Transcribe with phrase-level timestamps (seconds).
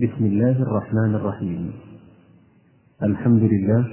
[0.00, 1.70] بسم الله الرحمن الرحيم
[3.02, 3.84] الحمد لله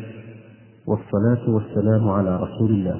[0.87, 2.99] والصلاة والسلام على رسول الله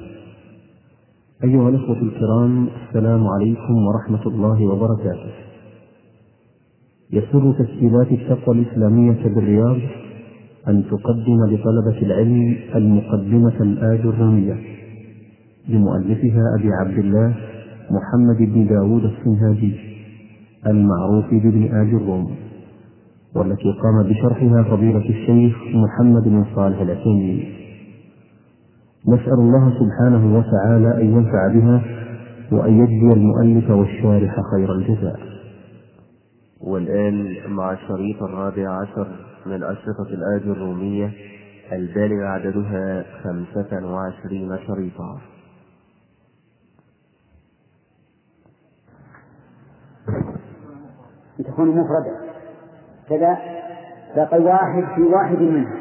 [1.44, 5.32] أيها الأخوة الكرام السلام عليكم ورحمة الله وبركاته
[7.12, 9.78] يسر تسجيلات التقوى الإسلامية بالرياض
[10.68, 14.56] أن تقدم لطلبة العلم المقدمة الآجرامية
[15.68, 17.36] لمؤلفها أبي عبد الله
[17.90, 19.74] محمد بن داود السنهاجي
[20.66, 22.47] المعروف بابن آج الروم
[23.36, 27.54] والتي قام بشرحها فضيلة الشيخ محمد بن صالح العثيمين
[29.08, 31.82] نسأل الله سبحانه وتعالى أن ينفع بها
[32.52, 35.20] وأن يجزي المؤلف والشارح خير الجزاء.
[36.60, 39.08] والآن مع الشريط الرابع عشر
[39.46, 41.12] من أشرطة الآج الرومية
[41.72, 45.18] البالغ عددها خمسة وعشرين شريطا.
[51.38, 52.27] تكون مفردة
[53.08, 53.38] كذا
[54.16, 55.76] بقي واحد في واحد منها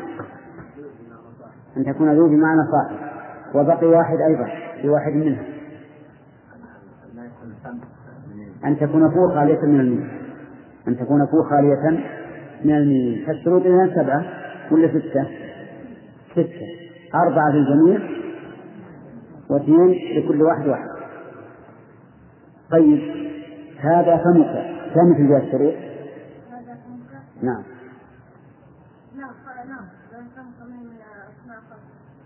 [1.78, 3.08] أن تكون ذو بمعنى صاحب.
[3.56, 4.46] وبقي واحد أيضا
[4.82, 5.44] في واحد منها
[8.66, 10.10] أن تكون فوق خالية من الميم
[10.88, 12.04] أن تكون فوق خالية
[12.66, 14.26] من الميم فالشروط إذا سبعة
[14.72, 15.28] ولا ستة؟
[16.32, 16.68] ستة.
[17.16, 18.00] أربعة للجميع
[19.50, 20.90] واثنين لكل واحد واحد.
[22.72, 23.00] طيب
[23.80, 24.78] هذا فمك.
[24.96, 25.87] كم في جهة الشروط؟
[27.42, 27.64] نعم.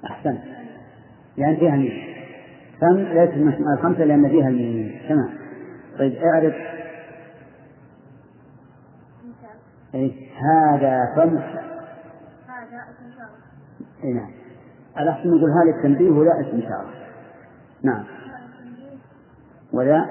[0.06, 0.42] أحسنت.
[1.38, 1.92] لأن فيها ميم
[2.82, 5.30] فم ليست من الأسماء الخمسة لأن فيها الميم تمام.
[6.00, 6.56] طيب اعرف.
[9.94, 11.38] إيه هذا فم.
[11.38, 13.12] هذا اسم
[14.04, 14.32] إيه نعم.
[15.00, 16.94] الأحسن نقول هذا التنبيه ولا اسم إشارة
[17.84, 18.06] نعم
[19.74, 20.06] ولا؟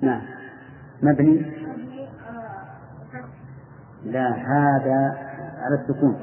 [0.00, 0.22] نعم.
[1.02, 1.53] مبني؟
[4.04, 5.18] لا هذا
[5.58, 6.20] على السكون.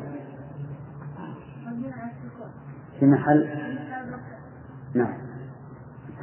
[2.99, 3.47] في محل؟
[4.95, 5.13] نعم.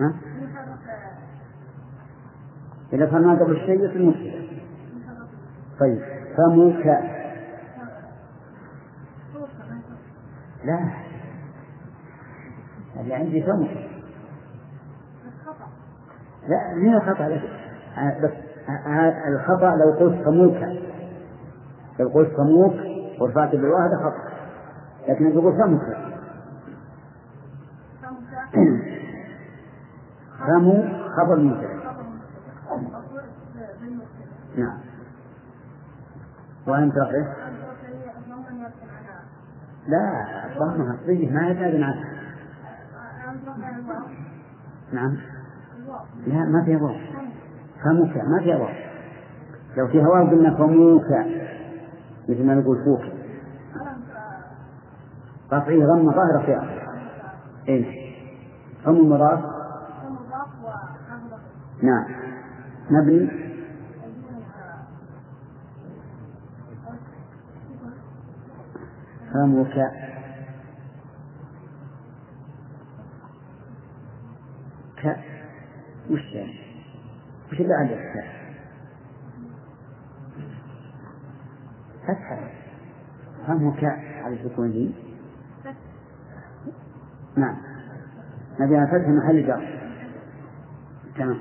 [0.00, 0.14] ها؟
[2.92, 4.48] إذا فما قبل الشيء يصير مشكلة
[5.80, 6.02] طيب
[6.36, 6.86] فمك
[10.64, 10.90] لا.
[13.00, 13.88] اللي عندي فمك
[16.48, 17.28] لا من الخطأ؟
[18.22, 18.30] بس
[19.28, 20.87] الخطأ لو قلت فموك
[21.98, 22.74] لو قلت فموك
[23.20, 24.38] ورفعت بالواو هذا خطأ
[25.08, 26.08] لكن تقول فمك
[30.46, 30.84] فمو
[31.16, 31.78] خبر مبتدأ
[34.56, 34.78] نعم.
[36.66, 37.26] وأنت تعرف
[39.88, 40.24] لا
[40.58, 42.04] ضمها صيغ ما يزال عنها
[44.92, 45.16] نعم.
[46.26, 46.96] لا ما فيها واو.
[47.84, 48.74] فمك ما فيها واو.
[49.76, 51.04] لو فيها واو قلنا فموك
[52.28, 53.00] مثل ما نقول فوك
[55.52, 56.88] رفعه ضمة ظاهرة في آخر
[57.68, 58.08] إيه؟
[58.84, 59.44] فم المضاف
[61.82, 62.04] نعم.
[62.90, 63.48] مبني.
[69.32, 69.92] فمك
[74.96, 75.16] ك
[76.10, 76.58] وش يعني؟
[77.52, 78.37] وش اللي عندك
[82.08, 82.38] فتحة.
[83.46, 83.84] فمك
[84.24, 84.94] على السكون دي
[87.36, 87.56] نعم.
[88.60, 89.78] نبي فتح محل جر.
[91.16, 91.38] تمام.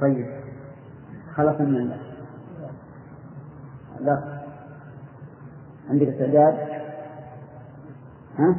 [0.00, 0.26] طيب.
[1.34, 1.98] خلص من الله
[4.00, 4.42] لا.
[5.90, 6.54] عندك استعداد؟
[8.38, 8.56] ها؟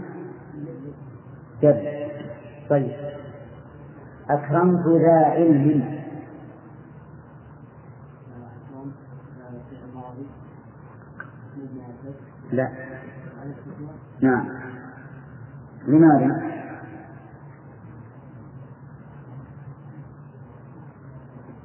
[1.62, 2.10] جد.
[2.70, 2.96] طيب.
[4.30, 6.03] أكرمت ذا علم.
[12.54, 12.70] لا.
[14.22, 14.50] نعم.
[15.88, 16.54] لماذا؟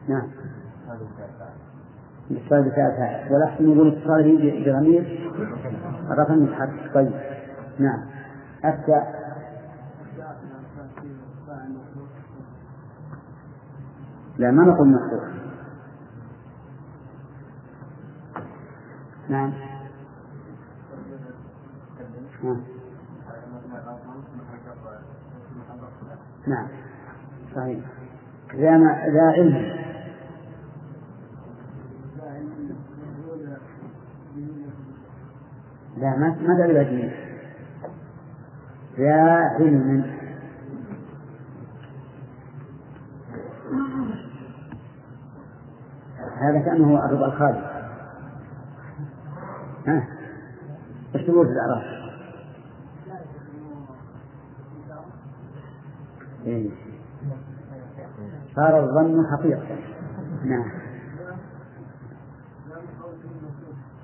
[0.08, 0.28] نعم.
[2.30, 5.30] الاتصال بتاعتها والأحسن يقول اتصاله بضمير.
[6.10, 7.12] رفع متحرك طيب.
[7.78, 8.00] نعم.
[8.64, 9.02] أفتى
[14.38, 15.28] لا ما نقول مفتوح
[19.28, 19.67] نعم.
[26.46, 26.68] نعم.
[27.54, 27.78] صحيح
[28.54, 28.78] ذا
[29.12, 29.78] ذا علم.
[35.96, 37.12] لا ما ما إلى
[38.98, 39.14] ذا
[39.58, 40.18] علم.
[46.40, 47.78] هذا كأنه الربع الخالي
[49.86, 50.08] ها؟
[51.14, 51.97] إيش تقول في الأعراف؟
[58.58, 59.78] صار الظن حقيقة.
[60.44, 60.70] نعم.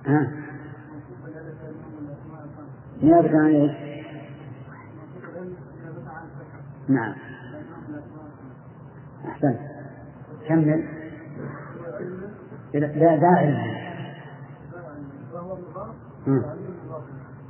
[0.07, 0.31] ها؟
[3.03, 3.73] نيابة عن إيش؟
[6.89, 7.15] نعم.
[9.25, 9.59] أحسنت.
[10.49, 10.89] كمل.
[12.75, 13.51] لا داعي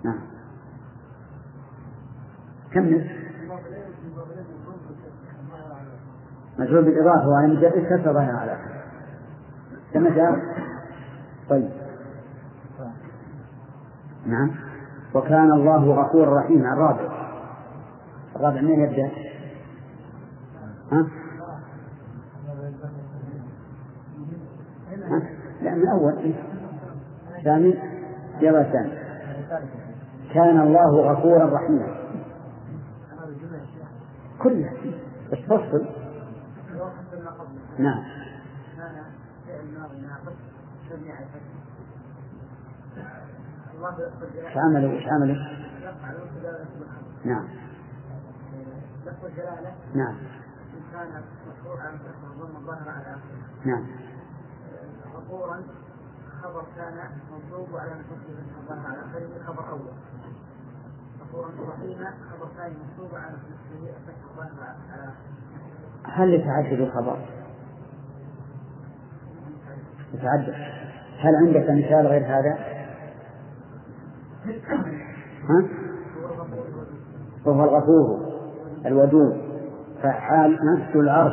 [0.05, 0.21] نعم.
[2.73, 3.24] كمل.
[6.59, 8.57] مجهول بالإضافة وعن مجرد كسر ظاهر على
[9.93, 10.33] كما جاء.
[11.49, 11.71] طيب.
[14.27, 14.51] نعم.
[15.15, 17.29] وكان الله غفورا رحيما الرابع.
[18.37, 19.11] الرابع من يبدأ؟
[20.93, 21.07] ها؟
[25.11, 25.23] ها؟
[25.63, 26.35] لا من الأول.
[27.39, 27.79] الثاني
[28.41, 28.93] يلا الثاني
[30.35, 31.97] كان الله غفورا رحيما.
[34.43, 34.73] كلها
[35.33, 36.04] بس فصل.
[37.79, 38.05] نعم.
[44.37, 45.37] إيش عملوا؟ إيش عملوا؟
[47.25, 47.49] نعم.
[49.07, 50.17] لفظ الجلالة نعم.
[50.93, 53.17] كان مرفوعا فالضم الظاهر على
[53.65, 53.87] نعم.
[55.15, 55.63] غفورا
[56.43, 56.95] خبر كان
[57.33, 59.93] منصوب وعلى نصبه الظاهر على آخره خبر أول
[61.21, 65.13] غفورا رحيما خبر ثاني منصوب على الفتح الظاهر على
[66.05, 67.44] هل يتعدد الخبر؟
[70.15, 70.55] يتعدد
[71.19, 72.59] هل عندك مثال غير هذا؟
[75.49, 75.69] ها؟
[77.47, 78.35] وهو الغفور
[78.87, 79.37] الودود
[80.03, 81.33] فعال نفس العرش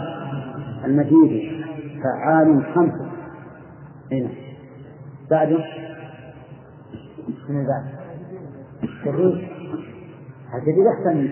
[0.85, 1.65] المجيد
[2.03, 3.11] فعال خمسة
[4.11, 4.29] هنا
[5.31, 5.65] بعده
[7.49, 7.83] من بعد
[9.05, 9.47] جديد
[10.55, 11.29] الجديد أحسن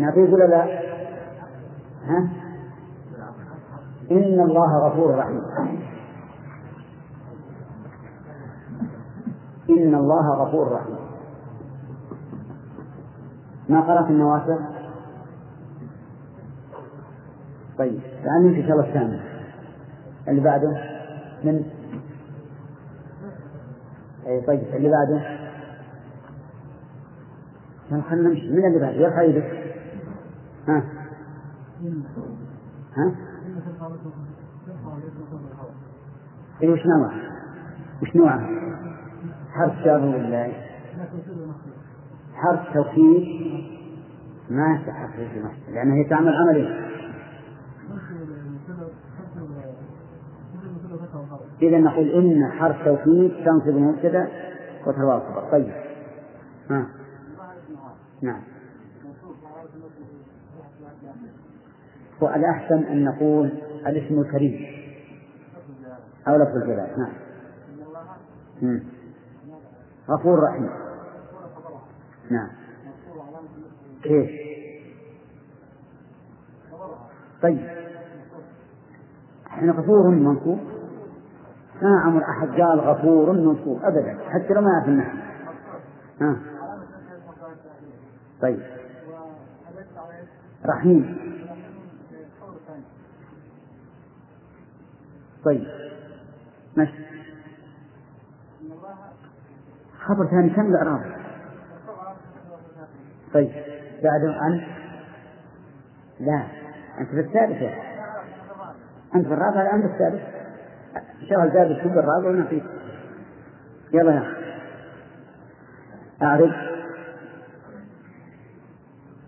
[0.00, 0.64] نعطيه ولا لا؟
[2.04, 2.43] ها؟
[4.10, 5.42] إن الله غفور رحيم.
[9.70, 10.96] إن الله غفور رحيم.
[13.68, 14.58] ما قرأت النوافل؟
[17.78, 18.00] طيب
[18.56, 19.20] إن شاء الله الثاني.
[20.28, 20.68] اللي بعده؟
[21.44, 21.64] من؟
[24.26, 25.44] أي طيب اللي بعده؟
[28.22, 29.74] نمشي من اللي بعده؟ يرفع يدك
[30.68, 30.82] ها؟
[32.96, 33.14] ها؟
[36.64, 37.20] اي وش نوعها؟
[38.02, 38.48] وش نوعها؟
[39.52, 40.52] حرف جار ولا؟
[42.34, 43.24] حرف توكيد
[44.50, 46.84] ما تحرف المحسن لأنها هي تعمل عملين
[51.62, 54.28] إذا نقول إن حرف توكيد تنصب المبتدأ
[54.86, 55.72] وتروى الخبر طيب.
[56.70, 56.86] ها.
[58.22, 58.40] نعم.
[62.20, 63.50] والأحسن أن نقول
[63.86, 64.73] الاسم الكريم.
[66.28, 67.08] أو لفظ الجلال
[68.62, 68.80] نعم.
[70.10, 70.70] غفور رحيم.
[72.30, 72.48] نعم.
[74.02, 74.30] كيف؟
[77.42, 77.68] طيب.
[79.46, 80.58] إحنا غفور منصوب.
[81.82, 84.18] ما عمر أحد قال غفور منصوب؟ أبدا.
[84.28, 85.18] حتى لو ما النحو
[86.20, 86.36] ها.
[88.42, 88.62] طيب.
[90.66, 91.24] رحيم.
[95.44, 95.83] طيب.
[96.76, 97.04] ماشي.
[99.98, 101.00] خبر ثاني كم الإعراب؟
[103.34, 103.50] طيب
[104.02, 104.60] بعده عن
[106.20, 106.46] لا
[107.00, 107.70] أنت في الثالثة
[109.14, 110.22] أنت في الرابعة الآن في الثالث.
[111.30, 112.64] شغل ثالث كل الرابع ونعطيك
[113.92, 114.44] يلا يا أخي.
[116.22, 116.54] أعرف.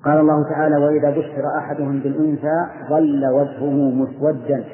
[0.05, 4.65] قال الله تعالى وإذا بشر أحدهم بالأنثى ظل وجهه مسودا.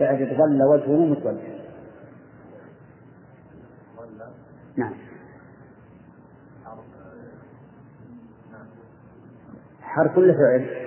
[0.00, 1.55] اعرف ظل وجهه مسودا.
[9.96, 10.86] حرف كل فعل.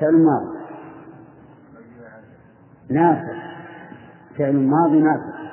[0.00, 0.58] فعل ماضي.
[2.88, 3.42] نافع.
[4.38, 5.52] فعل ماضي نافع.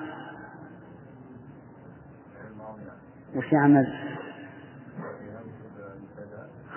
[3.35, 4.17] وش يعمل؟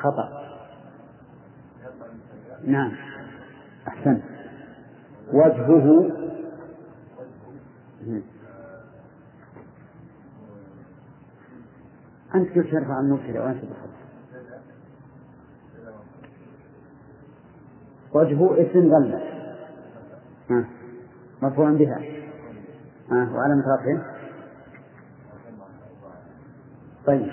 [0.01, 0.43] خطأ.
[2.65, 2.93] نعم.
[3.89, 4.23] أحسنت.
[5.33, 6.23] وجهه.
[12.35, 13.93] أنت كيف ترفع المبتدأ وأنت بخطأ
[18.15, 19.33] وجهه اسم غلة
[21.43, 21.99] مرفوع بها.
[23.11, 24.05] ها وعلامة رفعه
[27.07, 27.33] طيب.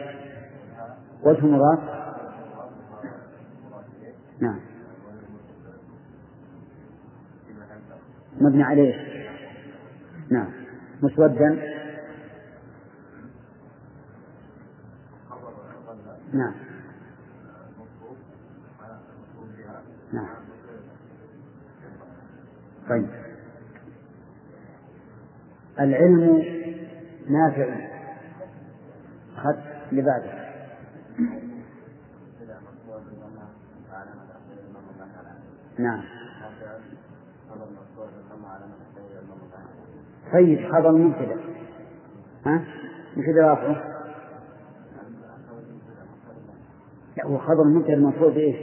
[1.23, 1.79] وجه مضاف
[4.39, 4.59] نعم.
[8.41, 8.93] مبني عليه.
[10.31, 10.51] نعم.
[11.03, 11.78] مسودا.
[16.33, 16.53] نعم.
[20.13, 20.29] نعم.
[22.89, 23.09] طيب.
[25.79, 26.43] العلم
[27.29, 27.89] نافع.
[29.37, 30.49] أخذت اللي بعده.
[35.79, 36.03] نعم.
[40.33, 41.39] طيب خبر مبتدأ
[42.45, 42.63] ها؟
[43.17, 43.88] مبتدأ رافعه
[47.29, 48.55] لا هو خبر مبتدأ المفروض بإيش؟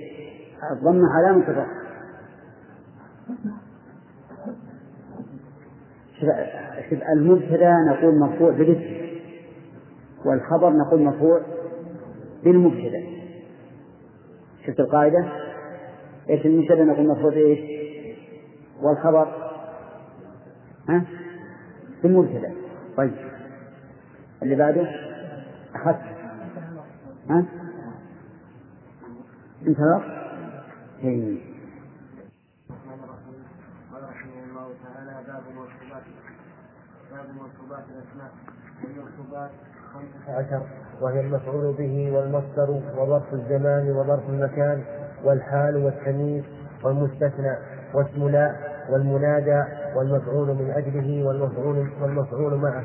[0.73, 1.87] الضمة علامة الرفع
[6.21, 8.97] شوف المبتدأ نقول مرفوع بالاسم
[10.25, 11.41] والخبر نقول مرفوع
[12.45, 13.03] بالمبتدأ
[14.67, 15.33] شفت القاعدة؟
[16.31, 17.59] إيش المبتدأ نقول مرفوع بإيش؟
[18.83, 19.29] والخبر
[20.89, 21.05] ها؟
[22.03, 22.53] بالمبتدأ
[22.97, 23.15] طيب
[24.43, 24.87] اللي بعده
[25.75, 26.01] أخذت
[27.31, 27.45] ها؟
[29.67, 30.03] انتظر؟
[31.05, 31.39] إيه.
[33.93, 36.03] قال رحمه الله تعالى باب المركوبات
[37.13, 38.31] باب مركوبات الاسماء
[38.85, 39.51] والمركوبات
[39.95, 40.63] خمسة عشر
[41.01, 44.83] وهي المفعول به والمصدر وظرف الزمان وظرف المكان
[45.25, 46.45] والحال والتمييز
[46.85, 47.57] والمستثنى
[47.95, 48.57] واسم لا
[48.91, 49.65] والمنادى
[49.97, 52.85] والمفعول من أجله والمفعول والمفعول معه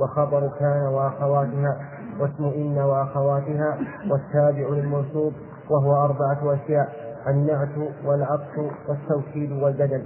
[0.00, 1.76] وخبر كان وأخواتها
[2.20, 3.78] واسم إن وأخواتها
[4.10, 5.32] والتابع للمنصوب
[5.70, 6.88] وهو أربعة أشياء
[7.28, 7.68] النعت
[8.04, 8.58] والعطف
[8.88, 10.02] والتوكيد والبدل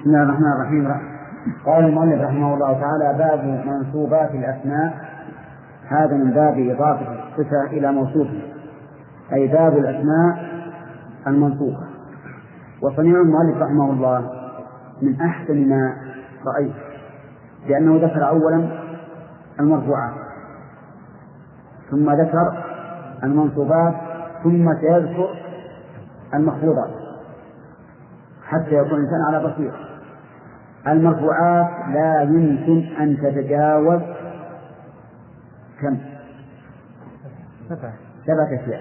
[0.00, 0.94] بسم الله الرحمن الرحيم.
[1.66, 4.94] قال المؤلف رحمه الله تعالى باب منصوبات الأسماء.
[5.88, 8.42] هذا من باب إضافة الصفة إلى موصوفه.
[9.32, 10.48] أي باب الأسماء
[11.26, 11.78] المنصوبة
[12.82, 14.30] وصنيع المؤلف رحمه الله
[15.02, 15.96] من أحسن ما
[16.46, 16.74] رأيت
[17.68, 18.68] لأنه ذكر أولا
[19.60, 20.14] المرفوعات
[21.90, 22.64] ثم ذكر
[23.24, 23.94] المنصوبات
[24.42, 25.34] ثم سيذكر
[26.34, 26.90] المخفوضات
[28.44, 29.76] حتى يكون الإنسان على بصيرة.
[30.86, 34.00] المرفوعات لا يمكن أن تتجاوز
[35.80, 35.98] كم؟
[37.68, 37.92] سبعة
[38.26, 38.80] سبعة أشياء.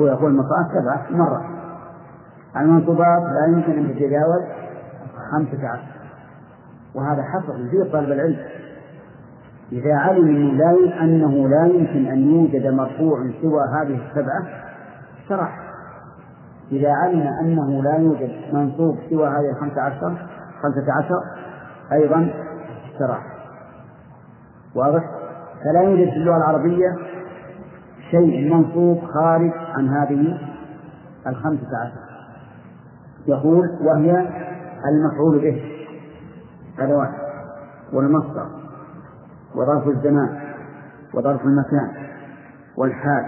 [0.00, 1.44] هو يقول المرفوعات سبعة مرة.
[2.56, 4.42] المنصوبات لا يمكن أن تتجاوز
[5.32, 5.92] خمسة عشر.
[6.94, 8.36] وهذا حصر يزيد طالب العلم.
[9.72, 14.46] إذا علم لا أنه لا يمكن أن يوجد مرفوع سوى هذه السبعة
[15.28, 15.58] شرح.
[16.72, 20.16] إذا علم أنه لا يوجد منصوب سوى هذه الخمسة عشر
[20.62, 21.20] خمسة عشر
[21.92, 22.30] أيضا
[22.98, 23.26] شرح.
[24.74, 25.02] واضح؟
[25.64, 26.96] فلا يوجد في اللغة العربية
[28.10, 30.38] شيء منصوب خارج عن هذه
[31.26, 32.12] الخمسة عشر.
[33.26, 34.26] يقول وهي
[34.88, 35.62] المفعول به.
[36.78, 37.22] هذا واحد.
[37.92, 38.61] والمصدر.
[39.54, 40.40] وظرف الزمان
[41.14, 41.90] وظرف المكان
[42.76, 43.24] والحال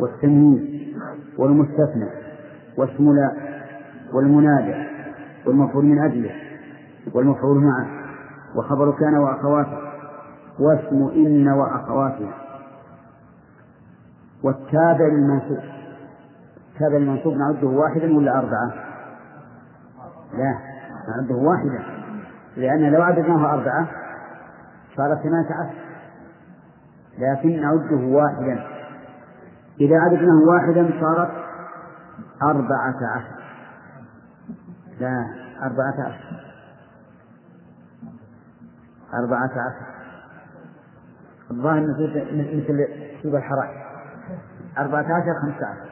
[0.00, 0.94] والتمييز
[1.38, 2.08] والمستثنى
[2.76, 3.32] واسم لا
[4.12, 4.86] والمنادى
[5.46, 6.30] والمفعول من أجله
[7.14, 7.86] والمفعول معه
[8.56, 9.78] وخبر كان وأخواته
[10.58, 12.34] واسم إن وأخواتها
[14.42, 15.58] والتابع للمنصوب
[16.74, 18.72] التابع للمنصوب نعده واحدا ولا أربعة؟
[20.34, 20.58] لا
[21.08, 21.82] نعده واحدا
[22.56, 23.88] لأن لو عددناه أربعة
[24.96, 25.86] صار ثمانية عشر.
[27.18, 28.66] لكن نعده واحدا.
[29.80, 31.30] إذا عددناه واحدا صارت
[32.42, 33.42] أربعة عشر.
[35.00, 35.26] لا
[35.62, 36.42] أربعة عشر.
[39.14, 39.86] أربعة عشر.
[41.50, 41.80] الظاهر
[42.32, 42.88] مثل
[43.22, 43.86] سوق الحرائق.
[44.78, 45.90] أربعة عشر خمسة عشر.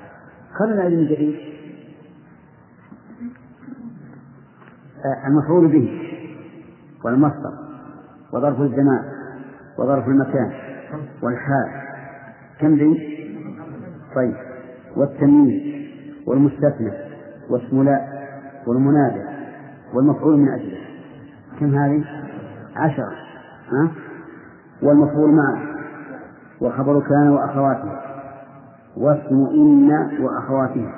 [0.59, 1.55] خلنا علم جديد.
[5.27, 6.01] المفعول به
[7.05, 7.64] والمصدر.
[8.35, 9.05] وظرف الزمان
[9.79, 10.53] وظرف المكان
[11.23, 11.69] والحال
[12.61, 13.15] كم ذي؟
[14.15, 14.35] طيب
[14.97, 15.75] والتمييز
[16.27, 16.93] والمستثنى
[17.51, 18.01] واسم لا
[18.67, 19.23] والمنادى
[19.95, 20.79] والمفعول من أجله
[21.61, 22.05] كم هذه؟
[22.77, 23.13] عشرة
[23.73, 23.91] ها؟
[24.83, 25.63] والمفعول معه
[26.61, 27.93] وخبر كان وأخواته
[28.97, 30.95] واسم إن وأخواتها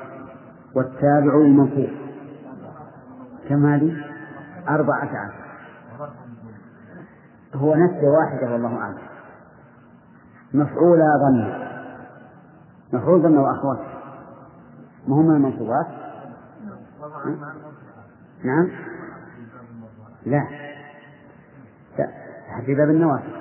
[0.75, 1.91] والتابع المنصوب
[3.49, 3.97] كم هذه؟
[4.69, 5.46] أربعة عشر
[7.57, 8.99] هو نفس واحدة والله أعلم.
[10.55, 11.67] مفعولة ظن.
[12.93, 13.97] مفعول ظن وأخواته
[15.09, 15.87] ما هم المنصوبات؟
[18.45, 18.69] نعم.
[20.27, 20.47] لا.
[21.99, 22.09] لا.
[22.67, 23.37] في باب النوافل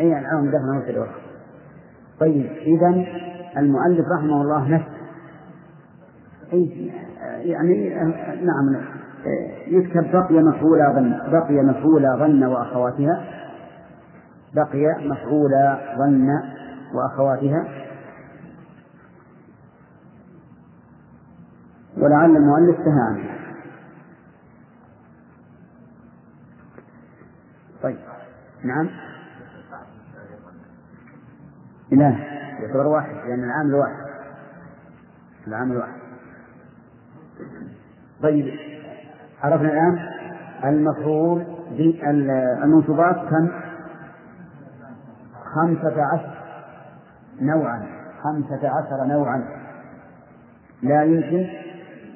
[0.00, 1.06] أي العوام دفن نوافل
[2.20, 2.88] طيب إذا
[3.56, 4.90] المؤلف رحمه الله نفس.
[6.52, 6.92] أي
[7.40, 7.94] يعني
[8.44, 8.84] نعم
[9.66, 13.24] يكتب بقي مفعول ظن بقي مفعول ظن وأخواتها.
[14.54, 15.50] بقي مفعول
[15.98, 16.28] ظن
[16.94, 17.68] وأخواتها.
[21.96, 23.30] ولعل المؤلف سهى عنه
[27.82, 27.98] طيب
[28.64, 28.88] نعم.
[31.90, 32.10] لا
[32.60, 34.06] يعتبر واحد لأن العامل واحد.
[35.46, 36.00] العامل واحد.
[38.22, 38.71] طيب
[39.42, 39.98] عرفنا الآن
[40.64, 43.48] المفعول بالمنصوبات كم؟
[45.54, 46.34] خمسة عشر
[47.40, 47.86] نوعا
[48.22, 49.44] خمسة عشر نوعا.
[50.82, 51.46] لا يمكن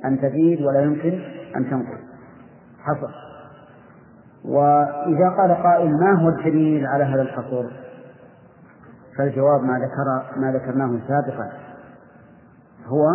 [0.05, 1.21] أن تزيد ولا يمكن
[1.57, 2.01] أن تنقص.
[2.83, 3.11] حصر
[4.45, 7.65] وإذا قال قائل ما هو الدليل على هذا الحصر؟
[9.19, 11.53] فالجواب ما ذكر ما ذكرناه سابقا.
[12.87, 13.07] هو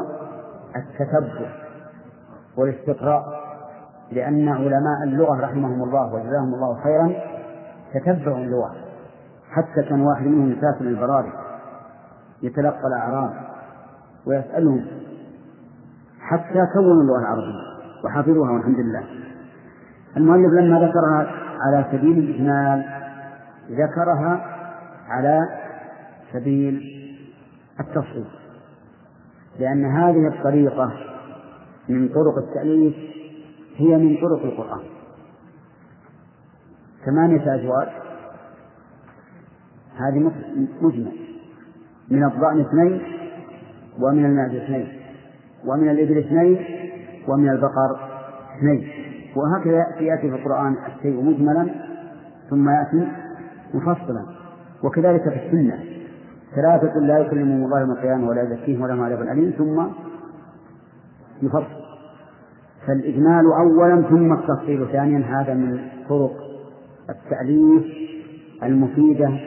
[0.75, 1.49] التتبع
[2.57, 3.40] والاستقراء.
[4.11, 7.13] لأن علماء اللغة رحمهم الله وجزاهم الله خيرا
[7.93, 8.75] تتبعوا اللغة
[9.51, 11.33] حتى كان واحد منهم يسافر البراري
[12.43, 13.33] يتلقى الأعراب
[14.25, 14.85] ويسألهم
[16.19, 17.71] حتى كونوا اللغة العربية
[18.05, 19.03] وحفظوها والحمد لله.
[20.17, 21.27] المؤلف لما ذكرها
[21.61, 22.85] على سبيل الإجمال
[23.71, 24.45] ذكرها
[25.07, 25.39] على
[26.33, 26.81] سبيل
[27.79, 28.25] التفصيل
[29.59, 30.91] لأن هذه الطريقة
[31.89, 32.95] من طرق التأليف
[33.77, 34.81] هي من طرق القرآن.
[37.05, 37.87] ثمانية أزواج
[39.97, 40.31] هذه
[40.81, 41.11] مجمل.
[42.11, 43.01] من الضأن اثنين
[43.99, 44.87] ومن المعز اثنين
[45.65, 46.65] ومن الإبل اثنين
[47.27, 47.99] ومن البقر
[48.57, 48.87] اثنين.
[49.35, 51.69] وهكذا يأتي في القرآن الشيء مجملا
[52.49, 53.07] ثم يأتي
[53.73, 54.25] مفصلا.
[54.83, 55.83] وكذلك في السنة.
[56.55, 59.51] ثلاثة لا يكلمهم الله يوم القيامة ولا يزكيهم ولا عذاب أليم.
[59.57, 59.87] ثم
[61.41, 61.80] يفصل.
[62.87, 66.33] فالإجمال أولا ثم التفصيل ثانيا هذا من طرق
[67.09, 67.83] التأليف
[68.63, 69.39] المفيدة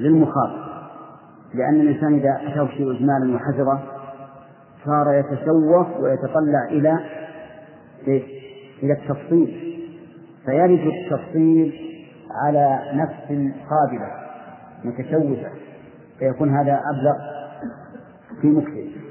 [0.00, 0.64] للمخاطب.
[1.54, 3.82] لأن الإنسان إذا أتاه شيء إجمالا وحذره
[4.84, 6.98] صار يتشوف ويتطلع إلى
[8.82, 9.74] إلى التفصيل.
[10.44, 11.72] فيرد التفصيل
[12.44, 14.10] على نفس قابلة
[14.84, 15.50] متشوفة
[16.18, 17.16] فيكون هذا أبلغ
[18.40, 19.03] في مكتب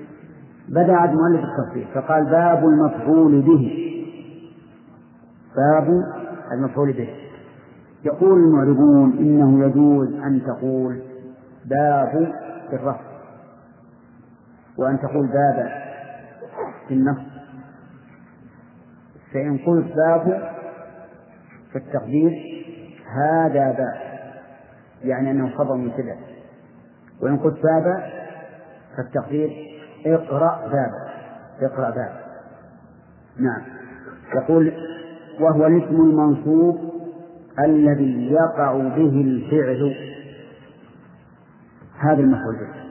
[0.69, 3.89] بدأ المؤلف التفصيل فقال باب المفعول به.
[5.55, 6.03] باب
[6.51, 7.09] المفعول به.
[8.05, 11.01] يقول المعربون إنه يجوز أن تقول
[11.65, 12.33] باب
[12.69, 13.13] في الرفع
[14.77, 15.71] وأن تقول باب
[16.87, 17.33] في النصب
[19.33, 20.51] فإن قلت باب
[21.73, 22.31] فالتقدير
[23.15, 23.93] هذا باب
[25.03, 26.15] يعني أنه خبر مبتدأ
[27.21, 28.03] وإن قلت باب
[28.97, 29.72] فالتقدير
[30.05, 30.91] اقرأ باب.
[31.61, 32.23] اقرأ باب.
[33.37, 33.61] نعم.
[34.35, 34.73] يقول
[35.39, 36.93] وهو الاسم المنصوب
[37.59, 39.95] الذي يقع به الفعل.
[41.99, 42.55] هذا المفعول.
[42.55, 42.83] به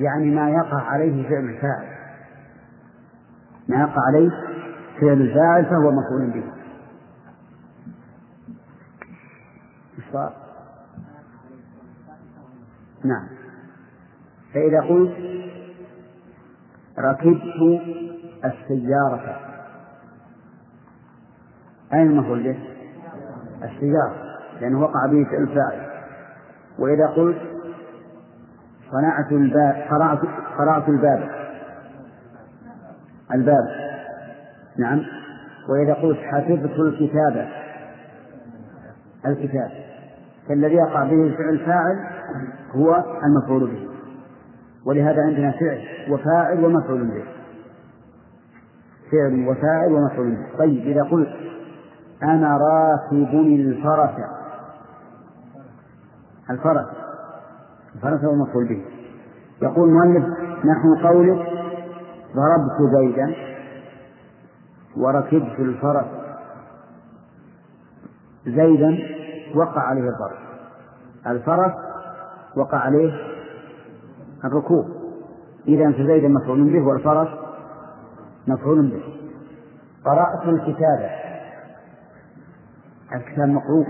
[0.00, 1.96] يعني ما يقع عليه فعل الفاعل
[3.68, 4.30] ما يقع عليه
[5.00, 6.56] فعل الفاعل فهو مفعول به.
[10.12, 10.32] صار؟
[13.04, 13.28] نعم.
[14.54, 15.12] فإذا قلت
[16.98, 17.80] ركبت
[18.44, 19.40] السيارة.
[21.92, 22.56] أين المفعول؟
[23.62, 24.14] السيارة
[24.60, 25.86] لأنه وقع به فعل الفاعل
[26.78, 27.38] وإذا قلت
[28.90, 29.86] صنعت الباب
[30.58, 31.28] قرأت الباب.
[33.34, 33.64] الباب.
[34.78, 35.02] نعم.
[35.68, 37.48] وإذا قلت حفظت الكتاب.
[39.26, 39.70] الكتاب.
[40.48, 41.96] فالذي يقع به فعل الفاعل
[42.74, 43.95] هو المفعول به.
[44.86, 47.24] ولهذا عندنا فعل وفاعل ومفعول به.
[49.12, 50.58] فعل وفاعل ومفعول به.
[50.58, 51.28] طيب إذا قلت
[52.22, 54.10] أنا راكب الفرس.
[56.50, 56.86] الفرس.
[57.94, 58.84] الفرس هو المفعول به.
[59.62, 60.24] يقول المؤلف
[60.64, 61.46] نحو قولك
[62.36, 63.34] ضربت زيدا
[64.96, 66.06] وركبت الفرس.
[68.46, 68.98] زيدا
[69.54, 70.38] وقع عليه الضرب.
[71.26, 71.72] الفرس
[72.56, 73.35] وقع عليه
[74.46, 74.84] الركوب
[75.68, 77.28] إذا فزيدا مفعول به والفرس
[78.46, 79.02] مفعول به.
[80.04, 81.10] قرأت الكتاب
[83.14, 83.86] الكتاب مقروء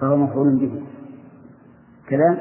[0.00, 0.82] فهو مفعول به.
[2.08, 2.38] كذا.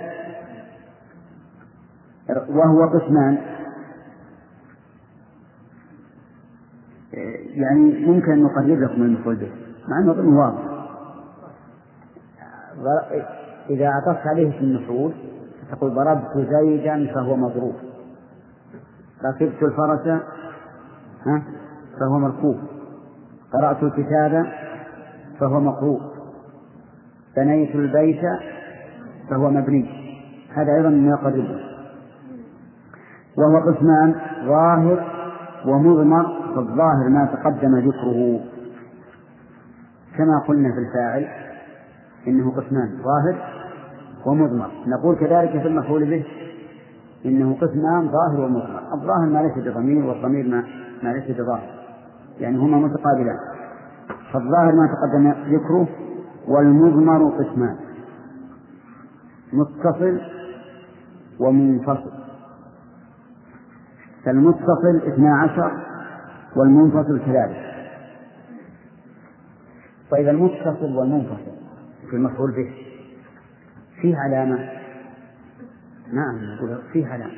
[2.49, 3.37] وهو قسمان.
[7.47, 9.51] يعني ممكن أن نقرب لكم المفعول به.
[9.87, 10.73] مع أنه واضح.
[13.69, 15.13] إذا عطفت عليه في المفعول
[15.75, 17.75] تقول ضربت زيدا فهو مضروب.
[19.25, 20.07] ركبت الفرس
[21.25, 21.43] ها
[21.99, 22.57] فهو مركوب.
[23.53, 24.45] قرأت الكتاب
[25.39, 26.01] فهو مقروء
[27.37, 28.21] بنيت البيت
[29.29, 30.03] فهو مبني.
[30.55, 31.59] هذا أيضا من يقربه.
[33.37, 35.03] وهو قسمان ظاهر
[35.65, 38.39] ومضمر فالظاهر ما تقدم ذكره.
[40.17, 41.27] كما قلنا في الفاعل
[42.27, 43.62] إنه قسمان ظاهر
[44.25, 44.71] ومضمر.
[44.87, 46.25] نقول كذلك في المفعول به
[47.25, 48.81] إنه قسمان ظاهر ومضمر.
[48.93, 50.63] الظاهر ما ليس بضمير والضمير ما,
[51.03, 51.69] ما ليس بظاهر.
[52.39, 53.37] يعني هما متقابلان.
[54.33, 55.87] فالظاهر ما تقدم ذكره
[56.47, 57.75] والمضمر قسمان.
[59.53, 60.21] متصل
[61.39, 62.23] ومنفصل.
[64.25, 65.71] فالمتصل اثنا عشر
[66.55, 67.63] والمنفصل كذلك
[70.11, 71.51] طيب المتصل والمنفصل
[72.09, 72.82] في المفعول به
[74.03, 74.69] فيه علامة.
[76.13, 77.37] نعم نقول فيه علامة.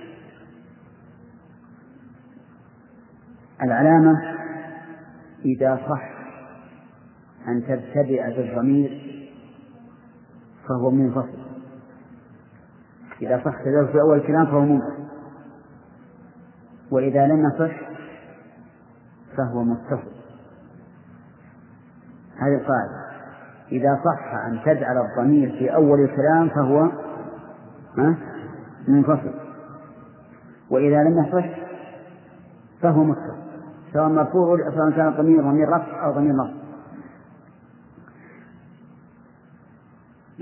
[3.61, 4.35] العلامة
[5.45, 6.09] إذا صح
[7.47, 8.91] أن تبتدئ بالضمير
[10.67, 11.45] فهو منفصل.
[13.21, 15.05] إذا صح تبتدئ في أول الكلام فهو منفصل.
[16.91, 17.89] وإذا لم يصح
[19.37, 20.15] فهو متصل.
[22.37, 23.04] هذه القاعدة.
[23.71, 26.91] إذا صح أن تجعل الضمير في أول الكلام فهو
[28.87, 29.33] منفصل.
[30.69, 31.45] وإذا لم يصح
[32.81, 33.35] فهو متصل
[33.93, 36.55] سواء مرفوع سواء كان الضمير ضمير رفع أو ضمير نصب.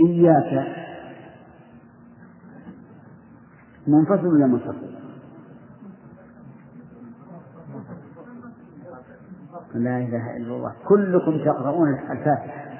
[0.07, 0.67] إياك.
[3.87, 4.93] منفصل ولا منفصل؟
[9.73, 10.73] لا إله إلا الله.
[10.87, 12.72] كلكم تقرؤون الفاتحة.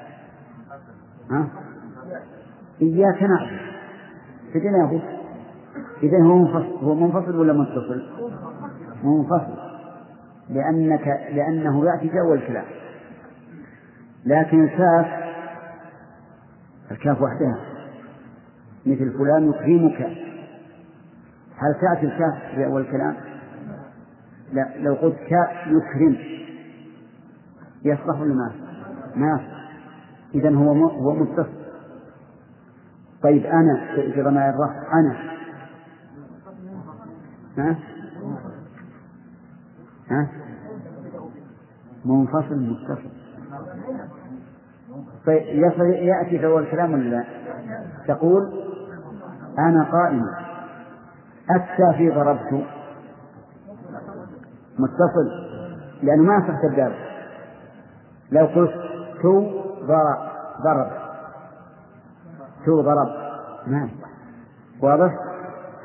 [1.30, 1.48] ها؟
[2.82, 3.64] إياك نعبد.
[4.54, 5.00] يا أخي
[6.02, 6.84] إذا هو منفصل.
[6.84, 8.02] هو منفصل ولا متصل؟
[9.04, 9.64] منفصل.
[10.50, 12.64] لأنك لأنه يأتي أول الكلام
[14.26, 15.06] لكن الكاف
[16.90, 17.58] الكاف وحدها
[18.86, 20.00] مثل فلان يكرمك.
[21.56, 23.16] هل تأتي الكاف في أول الكلام؟
[24.52, 26.16] لا لو قلت كاء يكرم.
[27.84, 28.52] يصلح ولا ما؟
[29.16, 29.53] ما
[30.34, 31.64] إذا هو هو متصل
[33.22, 35.16] طيب أنا في ضمائر الرفع أنا.
[37.58, 37.76] ها؟
[40.10, 40.28] ها؟
[42.04, 43.10] منفصل متصل
[45.26, 45.42] طيب
[45.82, 47.24] يأتي في أول الكلام ولا لا؟
[48.08, 48.52] تقول
[49.58, 50.22] أنا قائم.
[51.50, 52.66] أتى في ضربت.
[54.78, 55.44] متصل.
[56.02, 56.94] لأنه ما يصح تبدأ
[58.32, 58.74] لو قلت
[59.22, 59.63] تو
[60.64, 61.04] ضرب
[62.66, 63.08] تو ضرب؟
[63.66, 63.88] ما
[64.82, 65.12] واضح؟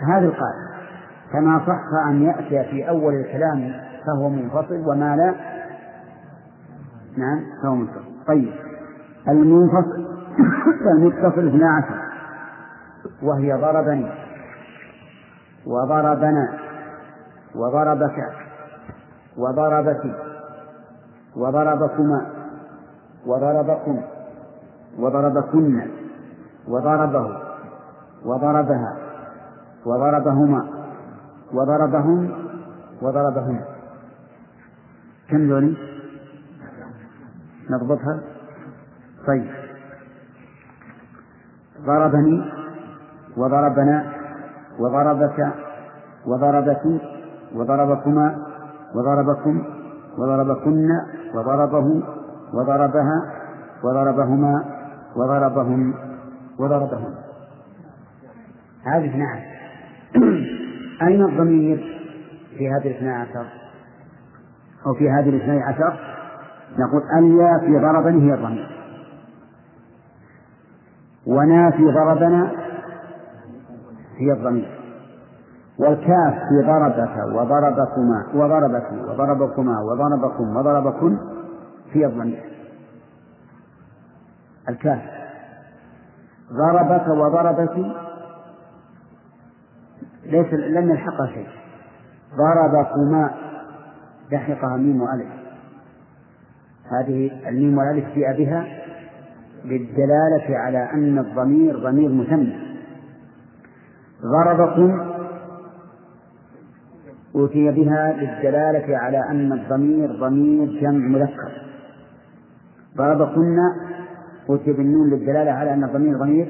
[0.08, 0.70] هذه القاعدة.
[1.34, 3.74] كما صح أن يأتي في أول الكلام
[4.06, 5.36] فهو منفصل وما لا؟
[7.18, 8.26] نعم فهو منفصل.
[8.28, 8.54] طيب.
[9.28, 10.08] المنفصل
[10.94, 12.00] المتصل اثنا عشر.
[13.24, 14.12] وهي ضربني.
[15.66, 16.60] وضربنا.
[17.56, 18.26] وضربك.
[19.38, 20.16] وضربك
[21.36, 22.39] وضربكما.
[23.26, 24.02] وضربكم
[25.00, 25.88] وضربكن
[26.68, 27.38] وضربه
[28.26, 28.98] وضربها
[29.86, 30.68] وضربهما
[31.54, 32.32] وضربهم
[33.02, 33.60] وضربهم.
[35.30, 35.78] كم ذولي؟
[37.70, 38.20] نضبطها.
[39.28, 39.52] طيب.
[41.86, 42.52] ضربني
[43.38, 44.12] وضربنا
[44.80, 45.54] وضربك
[46.26, 46.84] وضربك
[47.56, 48.46] وضربكما
[48.96, 49.64] وضربكم
[50.18, 50.90] وضربكن
[51.36, 52.04] وضربه
[52.54, 53.34] وضربها
[53.84, 54.66] وضربهما
[55.16, 55.94] وضربهم
[56.60, 57.16] وضربهم.
[58.84, 59.60] هذه اثنا عشر.
[61.08, 62.00] أين الضمير
[62.58, 63.46] في هذه الاثنى عشر؟
[64.86, 66.00] أو في هذه الاثنى عشر؟
[66.78, 68.70] نقول اليا في ضربني هي الضمير.
[71.28, 72.52] ونا في ضربنا
[74.18, 74.80] هي الضمير.
[75.80, 81.18] والكاف في ضربك وضربكما وضربك وضربكما وضربكم وضربكن
[81.94, 82.44] في الضمير
[84.70, 85.02] الكاف.
[86.54, 87.96] ضربك وضربك.
[90.26, 91.48] ليس لم يلحقها شيء.
[92.38, 93.32] ضربكما.
[94.32, 95.28] لحقها ميم وألف.
[96.92, 98.68] هذه الميم والألف جاء بها
[99.66, 102.54] للدلالة على أن الضمير ضمير مثنى
[104.22, 105.10] ضربكم.
[107.36, 111.69] أوتي بها للدلالة على أن الضمير ضمير جمع مذكر.
[113.00, 113.58] ضربكن
[114.50, 116.48] أوتي بالنون للدلالة على أن الضمير ضمير.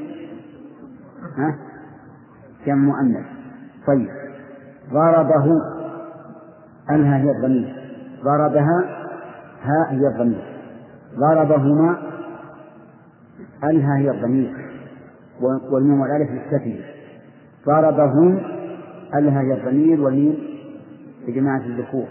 [1.38, 1.56] ها؟
[2.66, 3.26] جمع مؤنث؟
[3.88, 4.10] طيب.
[4.94, 5.62] ضربه.
[6.90, 7.76] أنها هي الضمير؟
[8.24, 8.84] ضربها.
[9.64, 10.44] ها هي الضمير.
[11.16, 11.98] ضربهما.
[13.64, 14.70] أنها هي الضمير؟
[15.42, 16.84] والميم والألف للتثنية
[17.66, 18.40] ضربهم
[19.16, 20.38] ألها هي الضمير؟ والميم
[21.28, 22.08] لجماعة الذكور.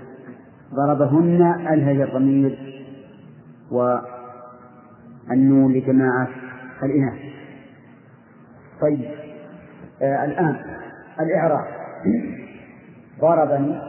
[0.74, 1.42] ضربهن.
[1.42, 2.58] ألها هي الضمير؟
[5.30, 6.28] والنون لجماعة
[6.82, 7.18] الإناث.
[8.80, 9.10] طيب
[10.02, 10.56] آه الآن
[11.20, 11.64] الإعراب.
[13.20, 13.80] ضربني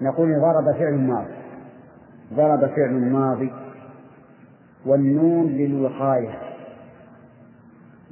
[0.00, 1.34] نقول ضرب فعل ماضي.
[2.34, 3.52] ضرب فعل ماضي
[4.86, 6.38] والنون للوقاية.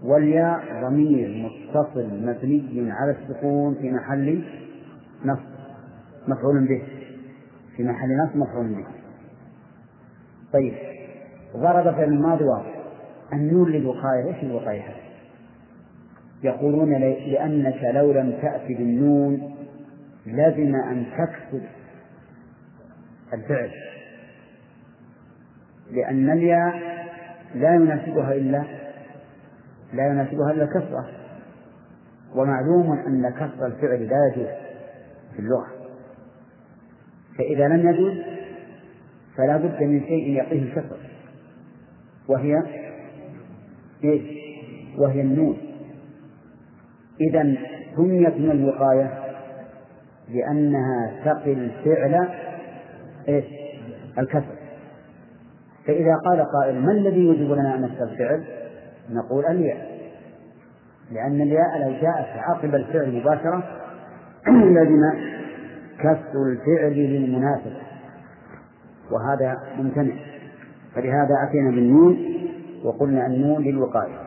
[0.02, 4.44] والياء ضمير متصل مبني على السكون في محل
[5.24, 5.50] نصب.
[6.28, 6.82] مفعول به.
[7.76, 8.86] في محل نصب مفعول به.
[10.52, 10.89] طيب
[11.56, 12.74] ضرب فعل الماضي واضح
[13.32, 15.10] النون للوقاية إيش الوقاية؟ هذه؟
[16.42, 19.54] يقولون لأنك لو لم تأتي بالنون
[20.26, 21.62] لزم أن تكسب
[23.32, 23.70] الفعل.
[25.90, 26.74] لأن الياء
[27.54, 28.64] لا يناسبها إلا
[29.92, 31.08] لا يناسبها إلا الكسرة
[32.34, 34.48] ومعلوم أن كسر الفعل لا يجوز
[35.34, 35.66] في اللغة.
[37.38, 38.14] فإذا لم يجوز
[39.36, 41.09] فلا بد من شيء يعطيه الكسر.
[42.28, 42.54] وهي
[44.04, 44.22] إيش؟
[44.98, 45.56] وهي النون
[47.20, 47.54] إذا
[47.96, 49.20] سميت من الوقاية
[50.28, 52.28] لأنها تقي الفعل
[53.28, 53.44] إيش؟
[54.18, 54.60] الكسر
[55.86, 58.44] فإذا قال قائل ما الذي يجب لنا أن نكسر الفعل؟
[59.10, 60.00] نقول الياء
[61.10, 63.64] لأن الياء لو جاءت عقب الفعل مباشرة
[64.48, 65.02] لزم
[65.98, 67.80] كسر الفعل للمناسبة
[69.10, 70.14] وهذا ممتنع
[70.94, 72.16] فلهذا أتينا بالنون
[72.84, 74.18] وقلنا النون للوقاية.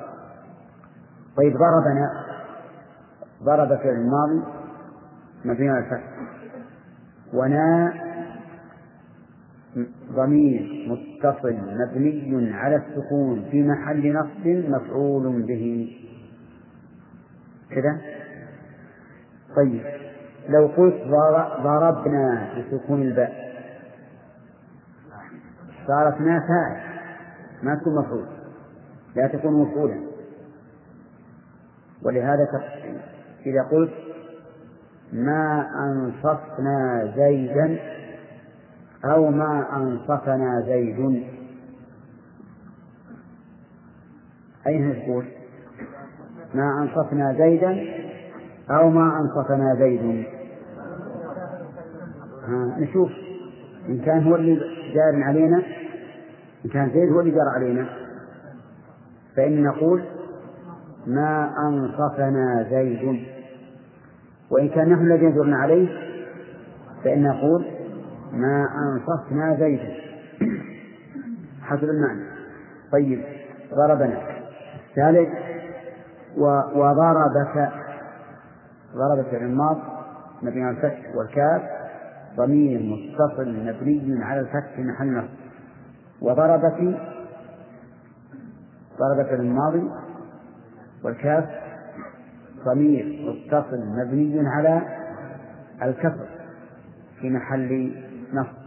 [1.38, 2.10] طيب ضربنا
[3.44, 4.42] ضرب فعل الماضي
[5.46, 6.14] مبني على الفتح.
[7.34, 7.94] ونا
[10.12, 15.96] ضمير متصل مبني على السكون في محل نصب مفعول به.
[17.70, 18.02] كذا
[19.56, 19.82] طيب
[20.50, 20.96] لو قلت
[21.64, 23.53] ضربنا بسكون الباء
[25.88, 26.82] صارت ما فاعل
[27.64, 28.26] ما تكون مفعول
[29.16, 30.00] لا تكون مفعولا
[32.04, 32.48] ولهذا
[33.46, 33.94] إذا قلت
[35.14, 37.80] ما أنصفنا زيدا
[39.06, 41.24] أو ما أنصفنا زيد
[44.68, 45.26] أين تقول؟
[46.54, 47.86] ما أنصفنا زيدا
[48.72, 50.26] أو ما أنصفنا زيد
[52.78, 53.12] نشوف
[53.90, 55.64] إن كان هو اللي جار علينا
[56.66, 57.86] إن كان زيد هو اللي جار علينا.
[59.36, 60.04] فإن نقول
[61.08, 63.24] ما أنصفنا زيد.
[64.52, 65.88] وإن كان نحن الذين جرنا عليه
[67.04, 67.66] فإن نقول
[68.34, 69.94] ما أنصفنا زيدا
[71.62, 72.26] حسب المعنى.
[72.92, 73.24] طيب
[73.74, 74.18] ضربنا.
[74.96, 75.30] ثالث
[76.76, 77.72] وضربك
[78.96, 79.78] ضرب فعل الماض
[80.42, 81.62] مبني على الفتح والكاف.
[82.38, 85.30] ضمير متصل مبني على الفتح في محل نصب.
[86.22, 87.00] وضربك
[89.00, 89.90] ضرب فعل الماضي
[91.04, 91.50] والكاف.
[92.66, 94.82] ضمير متصل مبني على
[95.84, 96.28] الكسر
[97.20, 97.96] في محل
[98.34, 98.64] نصب.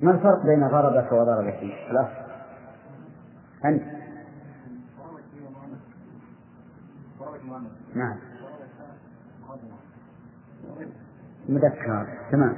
[0.00, 1.58] ما الفرق بين ضربك وضربك؟
[1.90, 2.24] الأصل.
[3.64, 3.82] أنت.
[7.94, 8.33] نعم.
[11.48, 12.06] مذكر.
[12.32, 12.56] تمام.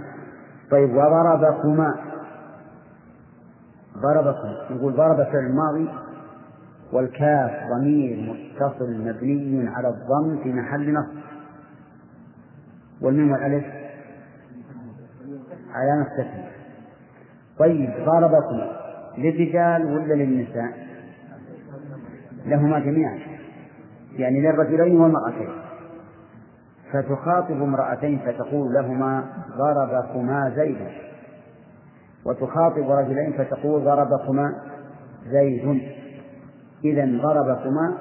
[0.71, 1.95] طيب وضربكما.
[3.97, 4.75] ضربكم.
[4.75, 5.89] نقول ضرب فعل الماضي
[6.93, 11.17] والكاف ضمير متصل مبني على الضم في محل نصب.
[13.01, 13.65] والميم والألف
[15.73, 16.57] علامة تسمية
[17.59, 18.61] طيب ضربكم
[19.19, 20.87] للرجال ولا للنساء؟
[22.47, 23.19] لهما جميعا.
[24.13, 25.66] يعني للرجلين والمرأتين.
[27.03, 29.25] فتخاطب امرأتين فتقول لهما
[29.57, 30.77] ضربكما زيد.
[32.27, 34.55] وتخاطب رجلين فتقول ضربكما
[35.31, 35.83] زيد.
[36.85, 37.95] إذا ضربكما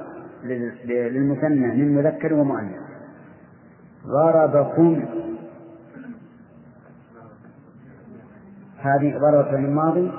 [0.86, 2.76] للمثنى من مذكر ومؤنث.
[4.08, 5.06] ضربكم.
[8.78, 10.12] هذه ضربة الماضي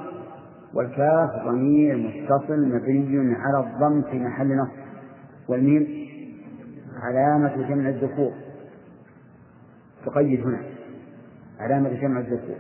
[0.75, 4.87] والكاف ضمير متصل مبني على الضم في محل نصب
[5.49, 5.87] والميم
[7.03, 8.33] علامة جمع الذكور
[10.07, 10.63] تقيد هنا
[11.61, 12.57] علامة جمع الذكور.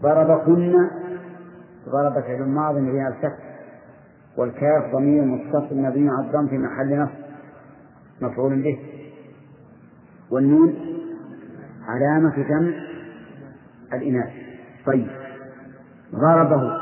[0.00, 0.88] ضربكن
[1.88, 3.38] ضرب فعل ماض مبني على الفتح
[4.36, 7.22] والكاف ضمير متصل مبني على الضم في محل نصب
[8.20, 8.78] مفعول به.
[10.30, 10.74] والنون
[11.88, 12.72] علامة جمع
[13.92, 14.32] الإناث.
[14.86, 15.08] طيب.
[16.14, 16.72] ضربه.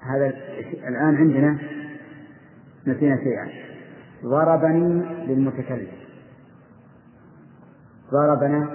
[0.00, 0.26] هذا
[0.88, 1.58] الآن عندنا
[2.86, 3.48] نسينا شيئا.
[4.24, 6.05] ضربني للمتكلم.
[8.12, 8.68] ضربنا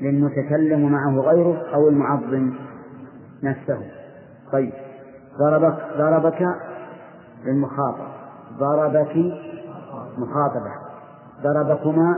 [0.00, 2.54] للمتكلم معه غيره أو المعظم
[3.42, 3.80] نفسه.
[4.52, 4.72] طيب
[5.38, 6.56] ضربك ضربك
[7.44, 8.06] للمخاطب.
[8.58, 9.16] ضربك
[10.18, 10.72] مخاطبة.
[11.42, 12.16] ضربكما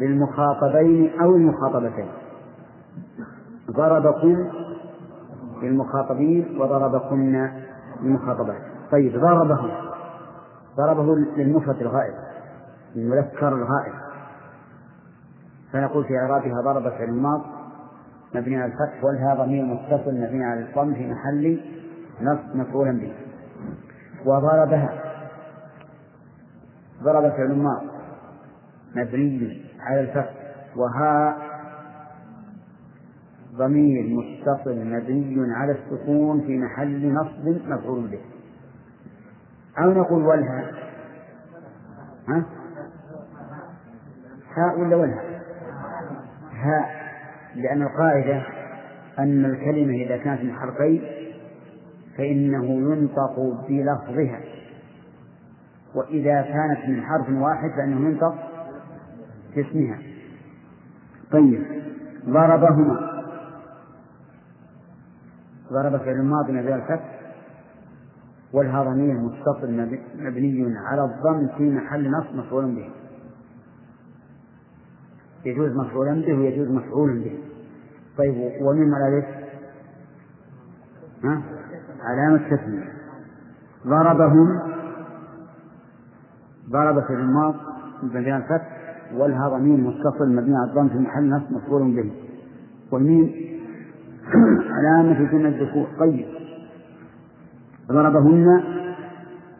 [0.00, 2.08] للمخاطبين أو المخاطبتين.
[3.70, 4.50] ضربكم
[5.62, 7.50] للمخاطبين وضربكن
[8.02, 8.62] للمخاطبات.
[8.92, 9.70] طيب ضربه.
[10.76, 12.25] ضربه للمفرد الغائب.
[12.96, 13.94] المذكر الغائب.
[15.72, 17.40] فنقول في إعرابها ضرب فعل الماض
[18.34, 21.60] مبني على الفتح والها ضمير متصل مبني على الضم في محل
[22.20, 23.12] نصب مفعولا به.
[24.26, 25.02] وضربها
[27.02, 27.68] ضرب فعل
[28.96, 30.34] مبني على الفتح
[30.76, 31.36] وها
[33.54, 38.20] ضمير متصل مبني على السكون في محل نصب مفعول به.
[39.78, 40.70] أو نقول ولها
[42.28, 42.44] ها؟
[44.56, 45.22] هاء ولا ولها
[46.52, 47.06] هاء
[47.54, 48.42] لأن القاعدة
[49.18, 51.02] أن الكلمة إذا كانت من حرفين
[52.18, 54.40] فإنه ينطق بلفظها.
[55.94, 58.34] وإذا كانت من حرف واحد فإنه ينطق
[59.56, 59.98] باسمها.
[61.32, 61.64] طيب
[62.26, 63.16] ضربهما.
[65.72, 67.20] ضرب فعل الماضي مبني الفتح
[68.52, 69.88] والها ضمير متصل
[70.18, 72.90] مبني على الضم في محل نصب مفعول به.
[75.44, 77.38] يجوز مفعولا به ويجوز مفعول به.
[78.18, 79.26] طيب ومن الألف
[81.24, 81.42] ها؟
[82.04, 82.92] علامة تسمية
[83.86, 84.60] ضربهم
[86.70, 87.54] ضرب في الماض
[88.02, 88.76] مبني الفتح
[89.14, 92.12] والها ضمير متصل مبني على الضم في محل نصب مفعول به.
[92.92, 93.32] والميم
[94.76, 95.86] علامة جمع الذكور.
[95.98, 96.26] طيب.
[97.88, 98.62] ضربهن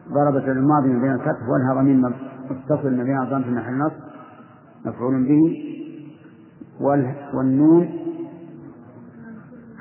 [0.09, 1.97] ضرب في الماضي بين الفتح والها ضمير
[2.51, 3.97] متصل ما بين الضم في محل نصب
[4.85, 5.66] مفعول به.
[6.81, 7.89] والنون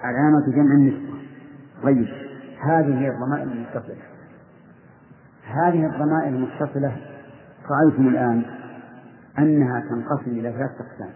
[0.04, 1.16] علامة جمع النسبة.
[1.84, 2.08] طيب
[2.62, 3.96] هذه هي الضمائر المتصلة.
[5.44, 6.98] هذه الضمائر المتصلة
[7.70, 8.46] رأيتم الآن
[9.40, 11.14] أنها تنقسم إلى ثلاثة أقسام.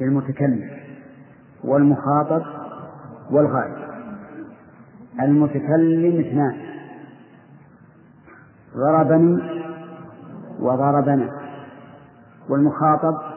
[0.00, 0.70] المتكلم
[1.64, 2.42] والمخاطب
[3.30, 3.76] والغائب.
[5.22, 6.56] المتكلم اثنان.
[8.76, 9.62] ضربني
[10.60, 11.30] وضربنا.
[12.48, 13.31] والمخاطب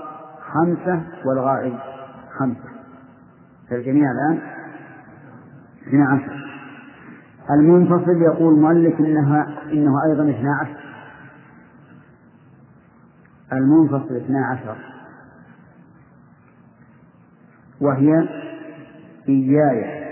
[0.56, 1.74] خمسة والغائب
[2.40, 2.70] خمسة.
[3.70, 4.42] فالجميع الآن؟
[5.88, 6.46] اثنا عشر
[7.52, 10.86] المنفصل يقول المؤلف إنها إنه أيضا اثنا عشر.
[13.54, 14.78] المنفصل اثنا عشر.
[17.82, 18.28] وهي
[19.30, 20.06] إياي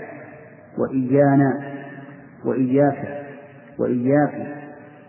[0.78, 1.74] وإيانا
[2.44, 3.26] وإياك
[3.78, 4.56] وإياك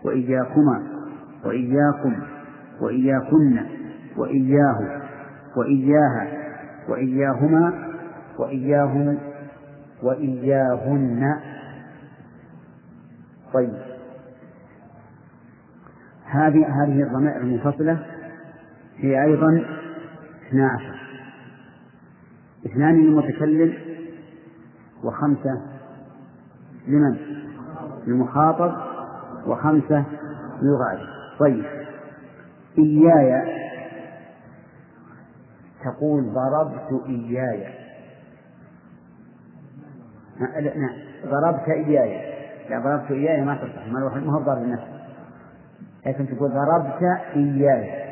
[0.04, 0.82] وإياكما
[1.44, 2.22] وإياكم
[2.80, 3.66] وإياكن
[4.16, 5.05] وإياه.
[5.56, 6.46] وإياها
[6.88, 7.92] وإياهما
[8.38, 9.18] وإياهم
[10.02, 11.40] وإياهن.
[13.54, 13.74] طيب.
[16.24, 18.06] هذه هذه الضمائر المنفصلة
[18.96, 19.64] هي أيضا
[20.48, 20.96] اثنا عشر.
[22.66, 23.74] اثنان للمتكلم
[25.04, 25.62] وخمسة
[26.88, 27.16] لمن؟
[28.06, 28.74] للمخاطب
[29.46, 30.04] وخمسة
[30.62, 31.06] للغائب.
[31.38, 31.64] طيب.
[32.78, 33.65] إياي
[35.86, 37.74] تقول ضربت إياي.
[40.40, 40.96] نعم.
[41.26, 42.36] ضربت إياي.
[42.70, 45.06] لا ضربت إياي ما تصح ما هو ضرب نفسه
[46.06, 47.02] لكن تقول ضربت
[47.36, 48.06] إياي.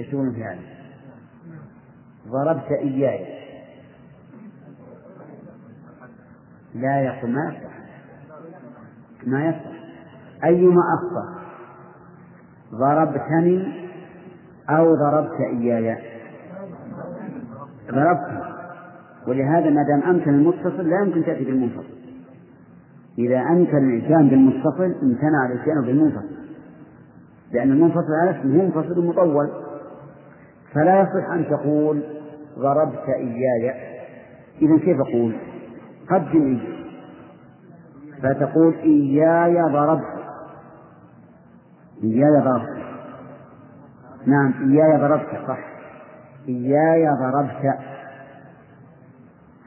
[0.00, 0.60] إيش تقولون في هذا؟
[2.28, 3.38] ضربت إياي.
[6.74, 7.68] لا يقول ما يصح
[9.26, 9.78] ما يصح
[10.44, 11.38] أيما أخطأ؟
[12.72, 13.87] ضربتني
[14.70, 15.96] أو ضربت إياي.
[17.90, 18.44] ضربت.
[19.26, 21.98] ولهذا ما دام أمكن المتصل لا يمكن تأتي بالمنفصل.
[23.18, 26.38] إذا أمكن الإتيان بالمتصل امتنع الإتيان بالمنفصل.
[27.52, 29.50] لأن المنفصل على اسمه منفصل مطول.
[30.74, 32.02] فلا يصح أن تقول
[32.58, 33.74] ضربت إياي.
[34.62, 35.36] إذا كيف أقول؟
[36.10, 36.78] قدم إياي.
[38.22, 40.18] فتقول إياي ضربت.
[42.04, 42.87] إياي ضربت.
[44.28, 45.58] نعم إياي ضربت صح.
[46.48, 47.78] إياي ضربت.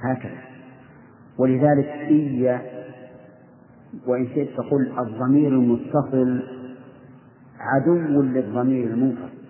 [0.01, 0.37] هكذا.
[1.37, 2.61] ولذلك إيا
[4.07, 6.43] وإن شئت تقول الضمير المتصل
[7.59, 9.41] عدو للضمير المنفصل.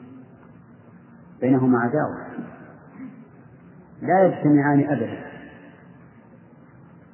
[1.41, 2.45] بينهما عداوة.
[4.01, 5.31] لا يجتمعان أبدا.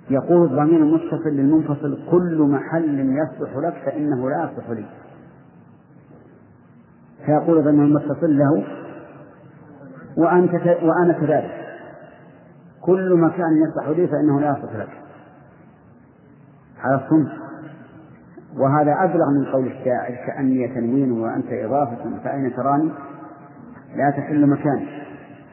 [0.10, 4.86] يقول الضمير المتصل للمنفصل كل محل يصلح لك فإنه لا يصلح لي.
[7.28, 8.64] فيقول الضمير المتصل له
[10.18, 10.54] وأنت
[10.84, 11.52] وأنا كذلك.
[12.82, 14.90] كل مكان يصلح لي فإنه لا يصلح لك.
[16.84, 17.32] على الصنف
[18.58, 22.92] وهذا أبلغ من قول الشاعر كأني تنوين وأنت إضافة فأين تراني؟
[23.96, 24.88] لا تحل مكاني.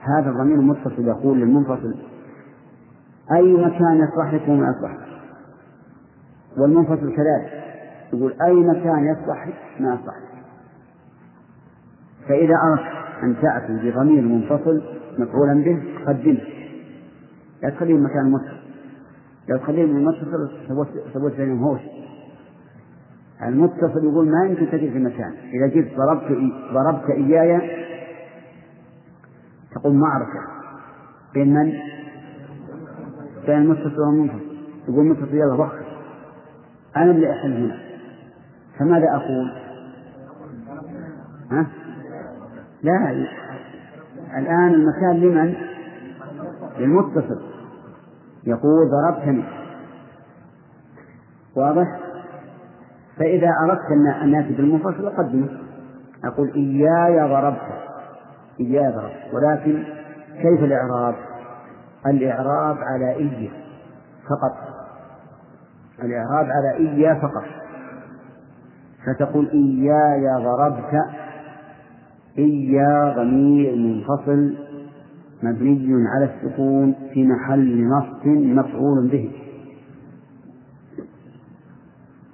[0.04, 1.94] هذا الضمير المتصل يقول للمنفصل
[3.32, 4.96] أي مكان يصلح لك وما يصلح
[6.58, 7.64] والمنفصل كذلك
[8.12, 9.48] يقول أي مكان يصلح
[9.80, 10.23] ما يصلح
[12.28, 14.82] فإذا أردت أن تأتي بضمير منفصل
[15.18, 16.40] مفعولا به قدمه.
[17.62, 18.64] لا تخليه مكان متصل.
[19.48, 20.50] لو تخليه من المتصل
[21.12, 21.80] سويت بينهم هوش
[23.42, 26.38] المتصل يقول ما يمكن تجد في مكان إذا جئت ضربت
[26.72, 27.60] ضربت إياي
[29.74, 30.40] تقول معركة
[31.34, 31.72] بين من؟
[33.46, 34.56] بين المتصل والمنفصل.
[34.88, 35.84] يقول المتصل يلا وخر
[36.96, 37.78] أنا اللي أحل هنا.
[38.78, 39.52] فماذا أقول؟
[41.50, 41.66] ها؟
[42.84, 43.10] لا.
[44.38, 45.54] الآن المكان لمن؟
[46.78, 47.40] للمتصل.
[48.46, 49.44] يقول ضربتني
[51.56, 52.00] واضح؟
[53.18, 53.90] فإذا أردت
[54.22, 55.48] أن نأتي بالمنفصل أقدمه.
[56.24, 57.72] أقول إياي ضربت.
[58.60, 59.34] إياي ضربت.
[59.34, 59.84] ولكن
[60.42, 61.14] كيف الإعراب؟
[62.06, 63.50] الإعراب على إيا
[64.28, 64.56] فقط.
[66.02, 67.44] الإعراب على إيا فقط.
[69.06, 71.23] فتقول إياي ضربت.
[72.38, 74.54] إيا ضمير منفصل
[75.42, 79.30] مبني على السكون في محل نصب مفعول به.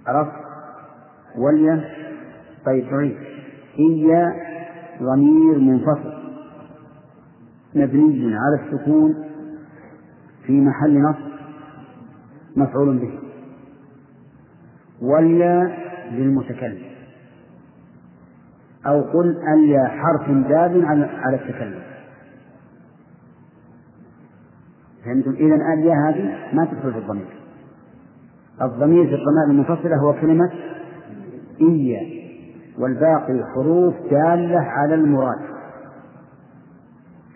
[0.07, 0.33] عرفت؟
[1.39, 1.85] ولي
[2.67, 3.17] طيب عيد
[3.79, 4.35] إيا
[5.03, 6.13] ضمير منفصل
[7.75, 9.15] مبني على السكون
[10.47, 11.31] في محل نصب
[12.57, 13.19] مفعول به.
[15.03, 15.77] واليا
[16.13, 16.90] للمتكلم.
[18.87, 20.85] أو قل اليا حرف دال
[21.25, 21.83] على التكلم.
[25.05, 27.41] فهمتم؟ إذا اليا هذه ما تدخل في الضمير.
[28.63, 30.51] الضمير في الضمائر المنفصلة هو كلمة
[31.61, 32.21] إيا
[32.79, 35.41] والباقي حروف دالة على المراد.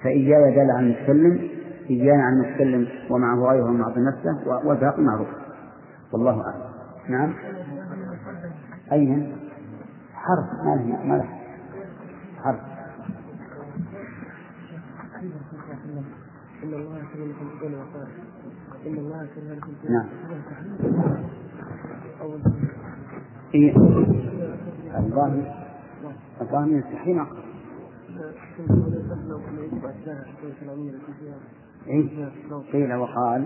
[0.03, 1.49] فإياي دال على المتكلم
[1.91, 5.29] إيانا عن المتكلم ومعه غيره من معطي نفسه والباقي معروف.
[6.13, 6.65] والله أعلم.
[7.09, 7.35] نعم.
[8.93, 9.37] أين؟
[10.15, 10.65] حرف.
[10.65, 11.29] ما له ما له
[12.45, 12.61] حرف
[16.63, 17.01] إن الله
[18.87, 19.29] إن الله
[19.89, 20.07] نعم.
[23.55, 23.77] إيه.
[24.99, 25.55] الظاهر.
[26.41, 27.27] الظاهر من التحريم
[31.87, 32.29] إيه؟
[32.73, 33.45] قيل وقال.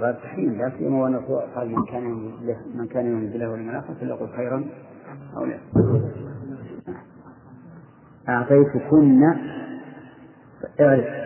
[0.00, 1.16] باب تحريم لا سيما وأن
[1.54, 1.70] قال
[2.74, 4.64] من كان يؤمن بالله واليوم الآخر فليقل خيرا
[5.36, 5.58] أو لا.
[8.28, 9.22] أعطيتكن.
[10.80, 11.22] اعرف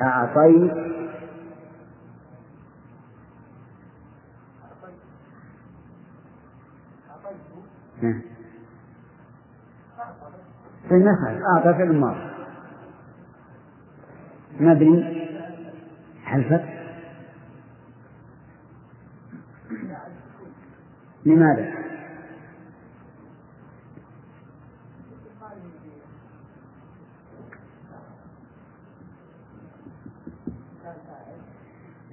[0.00, 0.72] أعطيت.
[8.02, 8.22] نعم
[10.88, 12.30] في النفع أعطى في الماضي.
[14.60, 15.30] مبني.
[16.26, 16.79] على الفتح
[21.26, 21.80] لماذا؟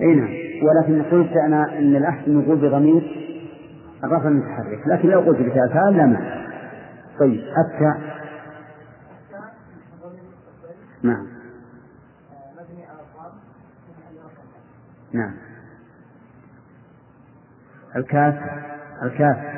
[0.01, 0.29] أي نعم.
[0.63, 3.27] ولكن قلت أنا إن الأحسن نقول بضمير
[4.03, 4.87] الرفع المتحرك.
[4.87, 6.47] لكن لو قلت بتاء لا مانع.
[7.19, 8.17] طيب التاء
[11.03, 11.27] نعم.
[15.13, 15.33] نعم.
[17.95, 18.66] الكاف.
[19.03, 19.57] الكاف.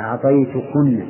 [0.00, 1.06] أعطيتكن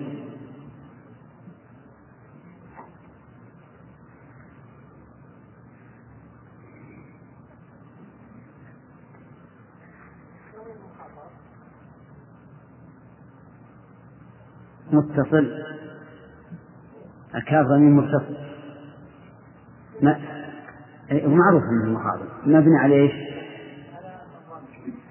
[14.92, 15.52] متصل.
[17.34, 18.36] الكاف ضمير متصل.
[20.02, 20.20] ما
[21.12, 23.12] معروف من المخاطب مبني على إيش؟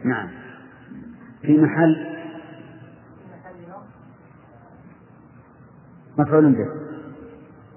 [0.03, 0.44] نعم.
[1.45, 2.15] في محل
[6.17, 6.67] مفعول به.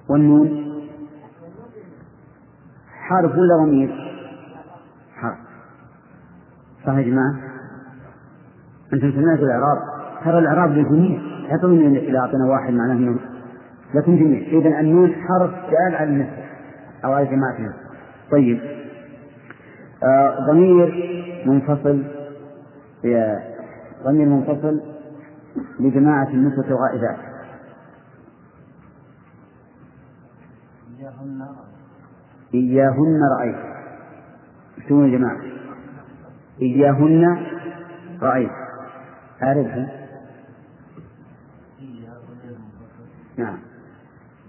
[0.08, 0.68] والنون؟
[2.92, 3.90] حرف ولا ضمير؟
[5.14, 5.38] حرف
[6.86, 7.34] صح يا جماعة؟
[8.92, 9.78] أنتم سمعتوا الإعراب؟
[10.24, 11.20] ترى الإعراب للجميع.
[11.50, 13.18] لا تظن إذا أعطينا واحد معناه أنه
[13.94, 14.40] لكن جميع.
[14.40, 16.44] إذا النون حرف دال على النسبة
[17.04, 17.78] أو على جماعة النسبة
[18.30, 18.60] طيب.
[20.02, 20.94] آه ضمير
[21.46, 22.04] منفصل.
[24.04, 24.80] ضمير منفصل
[25.80, 27.18] لجماعة النسبة الغائبات
[32.54, 33.56] إياهن رأيت.
[34.88, 35.40] شو يا جماعة؟
[36.62, 37.46] إياهن
[38.22, 38.50] رأيت.
[39.42, 40.08] أعرفها
[43.36, 43.58] نعم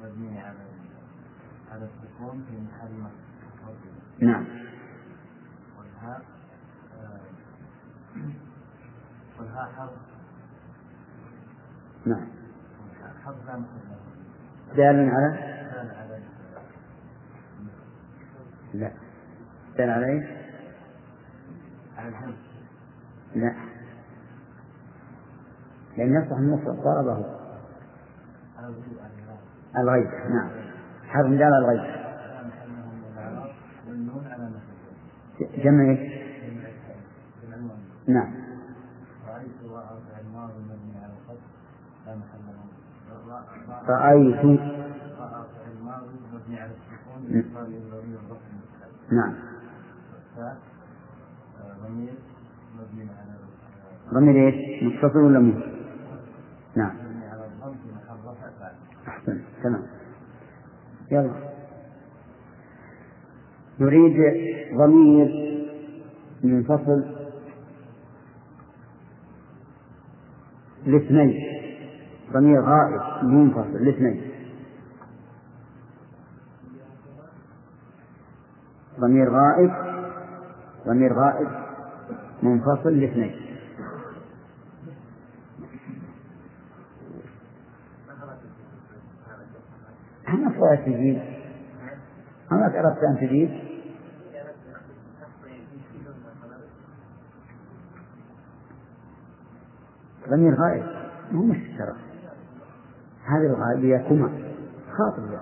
[0.03, 0.57] مبني على
[1.71, 2.91] على السكون في محل
[4.19, 4.45] نعم
[5.77, 6.21] والهاء
[9.39, 9.91] والهاء حرف
[12.05, 12.27] نعم
[13.25, 13.99] حرف لا محل
[14.75, 15.49] دال على؟
[18.73, 18.91] لا.
[19.77, 20.25] دال على إيش؟
[21.97, 22.33] على
[23.35, 23.55] لا.
[25.97, 27.25] لأن يصلح المفرد ضربه
[29.77, 30.49] الغيب نعم.
[31.07, 31.99] حرف دال على الغيب.
[35.63, 36.19] جمع إيش؟
[38.07, 38.33] نعم
[39.27, 41.45] رأيت رأى فعل ماضي مبني على الفتح
[42.05, 42.63] لا محل له
[43.27, 44.59] رأيت رأى فعل ماضي مبني على السكون باتصال الضمير الرفع المستقبل
[49.11, 49.33] نعم.
[54.13, 55.53] ضمير إيش؟ متصل ولا مو؟
[56.75, 56.95] نعم.
[59.07, 59.41] أحسن.
[59.63, 59.83] تمام.
[61.11, 61.33] يلا.
[63.79, 64.15] نريد
[64.77, 65.59] ضمير
[66.43, 67.03] منفصل.
[70.85, 71.58] لاثنين
[72.33, 74.31] ضمير غائب منفصل لاثنين
[78.99, 79.71] ضمير غائب
[80.87, 81.47] ضمير غائب
[82.43, 83.35] منفصل لاثنين
[90.27, 91.21] أنا أبغى تجيب
[92.51, 93.69] أنا أردت أن تجيب
[100.29, 100.99] ضمير غائب.
[101.31, 102.08] مو مشترك
[103.29, 104.29] هذه الغائبية كما.
[104.97, 105.39] خاطبة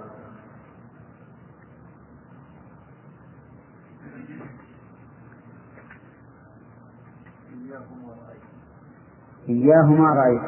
[9.49, 10.41] إياهما رأيت.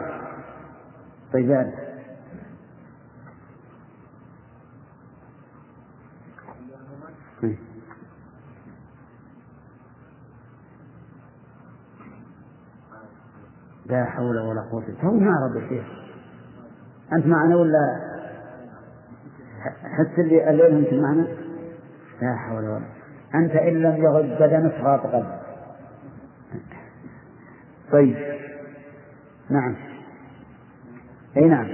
[1.33, 1.89] طيب يعني.
[13.85, 16.08] لا حول ولا قوة تو ما رب الشيخ.
[17.13, 17.99] أنت معنا ولا
[19.83, 21.27] حس اللي الليل أنت معنا؟
[22.21, 22.85] لا حول ولا
[23.35, 25.39] أنت إن لم يغض بدنك غاط قلبك
[27.91, 28.15] طيب.
[29.49, 29.75] نعم.
[31.37, 31.67] أي نعم.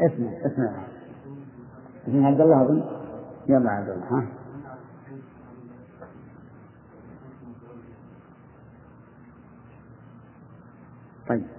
[0.00, 0.86] اسمع اسمع.
[2.08, 2.82] اسمع عبد الله أظن.
[3.48, 4.26] يلا عبد الله ها.
[11.28, 11.57] طيب.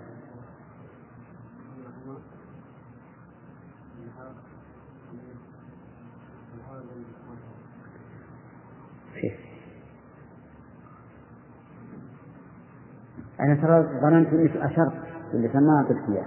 [13.50, 14.94] أنا ترى ظننت إنك أشرت
[15.34, 16.26] اللي ما أعطيك إياه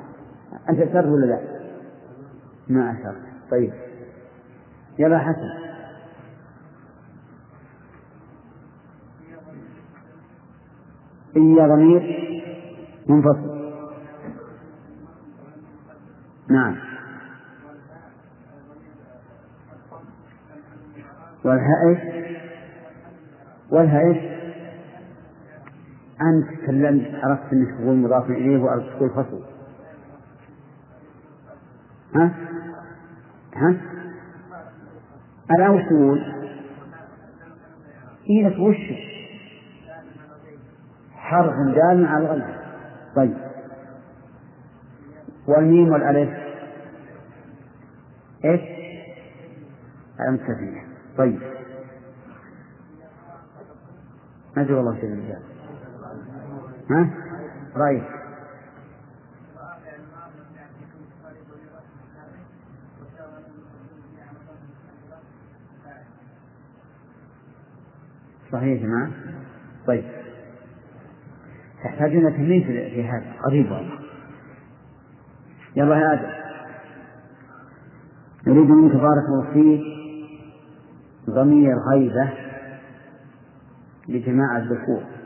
[0.68, 1.40] أنت أشرت ولا لا؟
[2.68, 3.50] ما أشرت.
[3.50, 3.72] طيب.
[4.98, 5.50] يلا حسن.
[11.36, 12.02] إيا ضمير.
[13.08, 13.72] منفصل.
[16.50, 16.76] نعم.
[21.44, 21.98] والهاء إيش؟
[24.06, 24.31] إيش؟
[26.22, 29.42] أنت تكلمت عرفت أنك تقول مضاف إليه وأردت تقول فصل
[32.14, 32.34] ها؟
[33.56, 33.76] ها؟
[35.50, 36.22] أنا وش تقول؟
[38.30, 38.76] إيه وش؟
[41.12, 42.54] حرف دال على الغيب
[43.16, 43.36] طيب
[45.48, 46.30] والميم والألف
[48.44, 48.60] إيش؟
[50.20, 50.84] علامة تثنية
[51.18, 51.40] طيب
[54.56, 55.51] أدري والله شيء الرجال
[56.92, 57.10] ها؟
[68.52, 69.10] صحيح يا جماعة
[69.86, 70.04] طيب.
[71.84, 73.32] تحتاجون تمرين في هذا.
[73.46, 73.98] قريب والله.
[75.76, 76.32] يلا يا آدم.
[78.46, 79.82] نريد منك بارك الله فيك.
[81.30, 82.30] ضمير غيبة
[84.08, 85.21] لجماعة الذكور.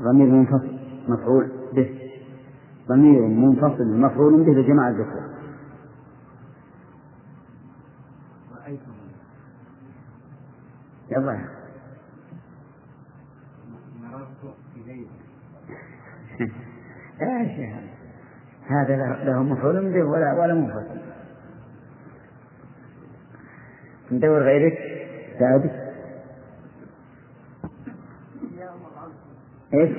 [0.00, 0.78] ضمير منفصل
[1.08, 2.00] مفعول به.
[2.88, 5.30] ضمير منفصل مفعول به لجماعة الذكور
[11.10, 11.32] يلا.
[17.20, 17.74] يا إيش
[18.66, 21.00] هذا؟ له- مفعول به ولا ولا منفصل.
[24.12, 24.78] ندور غيرك.
[25.38, 25.79] سعد
[29.74, 29.90] إيش؟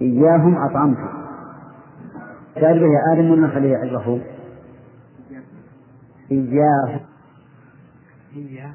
[0.00, 0.98] إياهم أطعمت
[2.54, 4.20] سأل به يا آدم ولا خليه يعرفه؟
[6.32, 7.00] إياهم
[8.32, 8.70] هي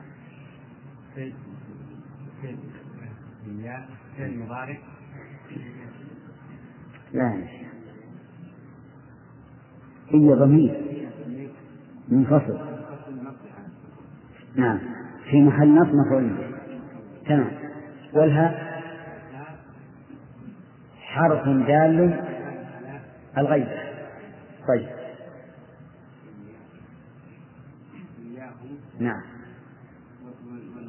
[1.15, 1.33] في
[4.17, 4.77] في المضارع.
[7.13, 7.43] لا.
[10.09, 11.05] هي ضمير.
[12.07, 12.59] منفصل.
[14.55, 14.79] نعم.
[15.29, 16.53] في محل نصب مفعول
[17.25, 17.51] تمام.
[18.13, 18.68] والها؟
[21.10, 22.24] حرف دال
[23.38, 23.68] الغيب.
[24.68, 24.89] طيب.
[28.99, 29.22] نعم.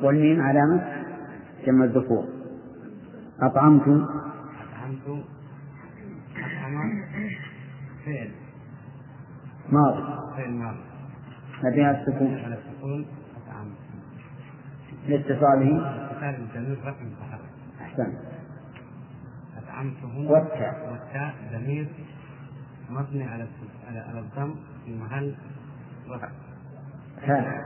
[0.02, 1.04] والميم علامة
[1.66, 2.28] جمع الذكور.
[3.40, 5.24] أطعمت أطعمت
[6.36, 7.02] أطعم
[8.06, 8.30] فعل.
[9.68, 10.02] ماضي.
[10.36, 10.78] فعل ماضي.
[11.64, 12.38] مبني على السكون.
[12.38, 13.06] على السكون.
[13.36, 13.76] أطعمت
[15.08, 16.00] لاتصاله.
[16.10, 18.29] اتصال الضمير رقم متحرك.
[19.80, 20.90] أطعمته والتاء.
[20.92, 21.88] والتاء ضمير
[22.90, 23.46] مبني على
[23.86, 24.54] على الضم
[24.84, 25.34] في محل
[26.10, 26.28] رفع.
[27.22, 27.60] هاء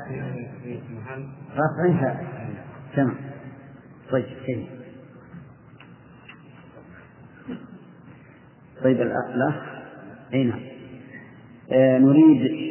[0.62, 2.06] في محل رفع.
[2.06, 3.14] هاء تمام.
[4.10, 4.66] طيب جيد
[8.84, 9.54] طيب الأ- الأخ.
[10.34, 10.60] أي نعم.
[11.72, 12.64] آه نريد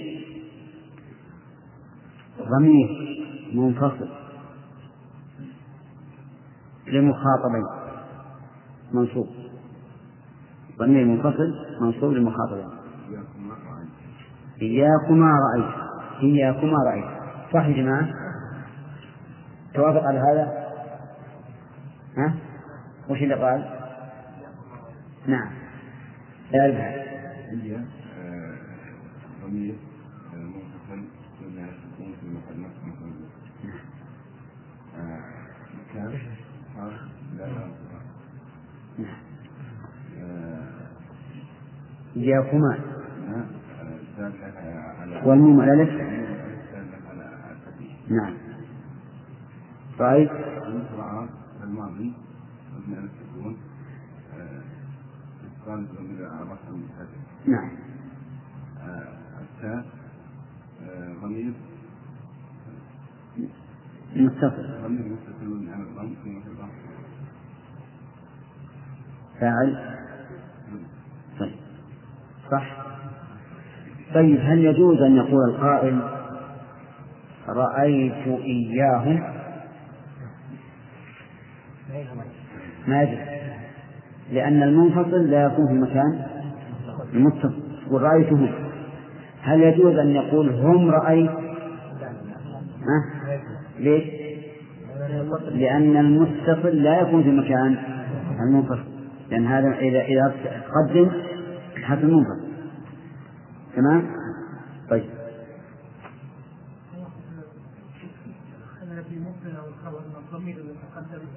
[2.42, 2.90] ضمير
[3.54, 4.10] منفصل
[6.88, 7.83] لمخاطبين.
[8.94, 9.28] منصوب
[10.80, 12.70] ضمير منفصل منصوب للمخاطبين
[14.62, 15.74] إياكما رأيت
[16.24, 17.06] إياكما رأيت
[17.54, 18.10] صح يا جماعة؟
[19.74, 20.64] توافق على هذا؟
[22.18, 22.34] ها؟
[23.10, 23.84] وش اللي قال؟
[25.28, 25.50] نعم
[26.52, 26.68] لا
[28.18, 28.56] آه،
[29.44, 29.76] ضمير
[30.34, 31.04] آه، منفصل
[31.42, 33.70] مبني على السكون في محل نصب مفعول به.
[35.00, 35.20] آه،
[35.74, 36.20] مكان
[36.76, 37.02] حرف
[37.38, 37.68] لا لا
[40.20, 40.64] آه،
[42.24, 42.80] إياكما.
[43.30, 48.34] آه، والميم على الألف دالة على الفتح نعم.
[50.00, 50.32] رأيت
[51.64, 52.14] الماضي
[54.38, 54.62] آه،
[57.46, 57.70] نعم.
[58.82, 59.08] آه،
[59.42, 59.86] التاء
[60.84, 61.54] آه، ضمير.
[64.16, 64.82] متصل.
[64.84, 66.16] ضمير على الضم
[66.48, 66.68] رفع
[69.40, 69.98] فاعل
[71.40, 71.56] طيب
[72.52, 72.78] صح
[74.14, 76.00] طيب هل يجوز أن يقول القائل
[77.48, 79.24] رأيت إياهم؟
[82.88, 83.18] ما يجوز
[84.32, 86.26] لأن المنفصل لا يكون في مكان
[87.14, 87.54] المتصل
[87.92, 88.50] ورأيتهم
[89.42, 93.24] هل يجوز أن يقول هم رأيت؟ ها؟
[93.80, 94.04] ليش؟
[95.52, 97.78] لأن المتصل لا يكون في مكان
[98.48, 98.84] المنفصل.
[99.32, 100.34] لأن هذا إذا إذا
[100.76, 101.12] قدم
[101.84, 102.43] حرف المنفصل.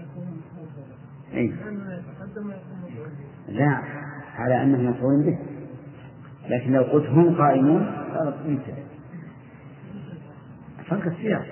[0.02, 0.96] يكون موصولا
[1.34, 1.54] أي
[3.48, 3.82] لا
[4.34, 5.38] على أنه مفعول به.
[6.48, 8.84] لكن لو قلت هم قائمون صارت مبتدأ
[10.88, 11.46] فرق السياق.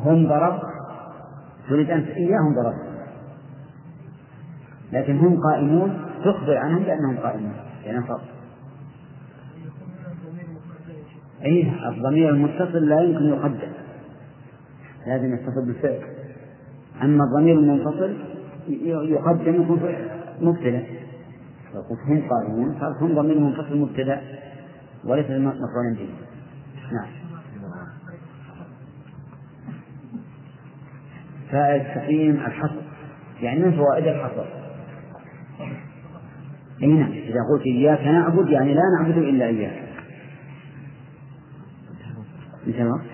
[0.00, 0.62] هم ضرب
[1.68, 2.88] تريد أن إياهم ضرب.
[4.92, 7.54] لكن هم قائمون تخبر عنهم بأنهم قائمون
[7.84, 8.37] يعني فرق
[11.44, 13.72] أي الضمير المتصل لا يمكن يقدم.
[15.06, 16.00] لازم يتصل بالفعل.
[17.02, 18.14] أما الضمير المنفصل
[18.84, 19.80] يقدم يكون
[20.40, 20.84] مبتدأ.
[21.74, 24.20] قلت هم قائمون صار هم ضمير منفصل مبتدأ
[25.04, 26.08] وليس مفعول به.
[26.92, 27.08] نعم.
[31.50, 32.80] فائد تقييم الحصر
[33.42, 34.44] يعني من فوائد الحصر؟
[36.82, 37.10] اي نعم.
[37.10, 39.87] إذا قلت إياك نعبد يعني لا نعبد إلا إياك.
[42.68, 43.04] الجماعة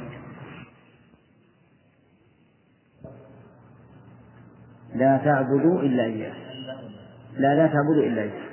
[4.94, 6.34] لا تعبدوا إلا إياه.
[7.36, 8.44] لا لا تعبدوا إلا إياه.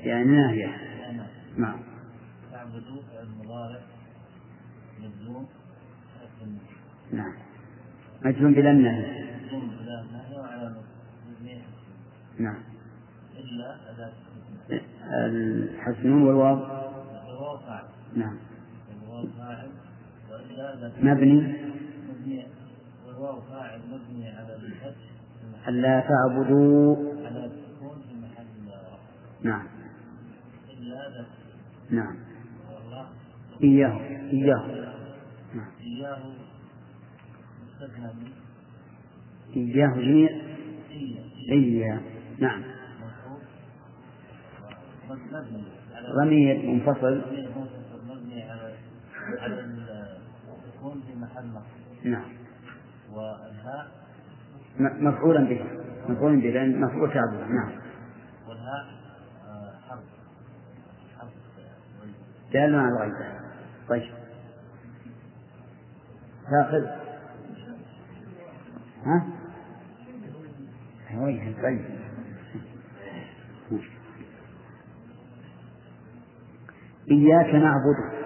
[0.00, 0.76] يعني ناهية.
[1.56, 1.80] نعم.
[2.52, 3.80] تعبدوا المضارع
[5.00, 5.48] مجزوم
[7.12, 7.34] نعم.
[8.24, 10.82] مجزوم بلا النهي مجزوم بلا النهي وعلى
[12.38, 12.62] نعم.
[13.36, 14.27] إلا أداة
[14.70, 16.56] الحكم الحسن والواو؟
[18.16, 18.36] نعم.
[21.00, 21.40] مبني.
[22.08, 22.46] مبني
[23.06, 26.96] والواو فاعل مبني على الفتح ألا تعبدوا.
[27.26, 28.46] على السكون في محل
[29.42, 29.66] نعم.
[30.70, 31.26] إلا
[31.90, 32.16] نعم.
[32.72, 33.06] والله
[33.62, 34.00] إياه.
[34.32, 34.94] إياه.
[35.54, 36.18] نعم إياه.
[39.56, 40.30] إياه جميع.
[41.50, 42.00] إياه.
[42.38, 42.77] نعم.
[46.24, 47.22] ضمير منفصل.
[50.66, 51.50] السكون في محل
[52.04, 52.24] نعم.
[53.12, 53.90] والهاء
[54.78, 55.64] مفعولا به.
[56.08, 57.50] مفعول به لأن مفعول تعبد.
[57.50, 57.72] نعم.
[58.48, 58.86] والهاء
[59.88, 60.04] حرف
[61.18, 61.30] حرف.
[62.52, 63.40] دال على الغيبة
[63.88, 64.12] طيب.
[66.50, 66.86] تاخذ
[69.04, 69.26] ها؟
[71.14, 71.97] وجه طيب.
[77.10, 78.18] إياك نعبد.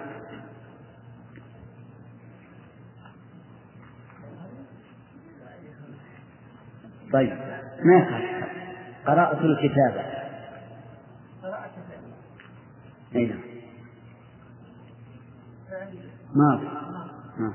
[7.13, 7.37] طيب
[7.85, 8.45] ما يخالف
[9.05, 10.13] قرأت الكتاب
[13.15, 13.39] أي نعم.
[16.35, 17.53] نعم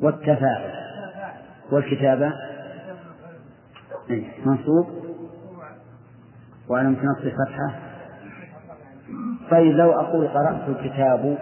[0.00, 0.72] والتفاعل.
[1.72, 2.32] والكتابة.
[4.10, 4.86] أي منصوب.
[6.68, 7.87] وعلى نصب فتحة.
[9.50, 11.38] طيب لو أقول قرأت الكتاب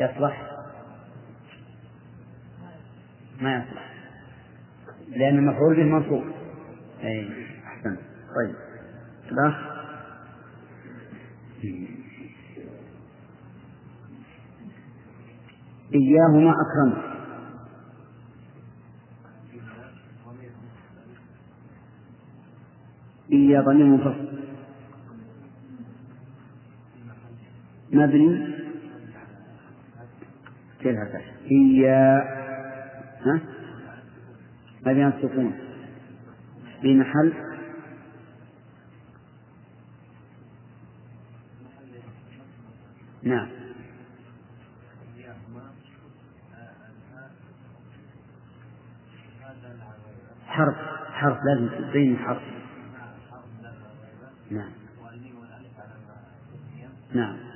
[0.00, 0.50] يصلح؟
[3.40, 3.92] ما يصلح.
[5.08, 6.24] لأن المفعول به منصوب.
[7.04, 7.28] أي
[7.66, 7.96] أحسن.
[8.36, 8.54] طيب.
[9.32, 9.76] الأخ
[15.94, 17.16] إياهما أكرمت
[23.32, 24.25] إيا ضمير منفصل.
[27.96, 28.54] مبني
[30.80, 30.96] كيف
[31.50, 32.18] إيا.
[33.26, 33.40] ها؟
[34.86, 35.52] مبني السكون
[36.82, 37.32] في محل
[43.22, 43.48] نعم.
[50.46, 50.74] حرف
[51.12, 52.42] حرف لازم تبين حرف
[54.50, 54.70] نعم.
[57.14, 57.55] نعم.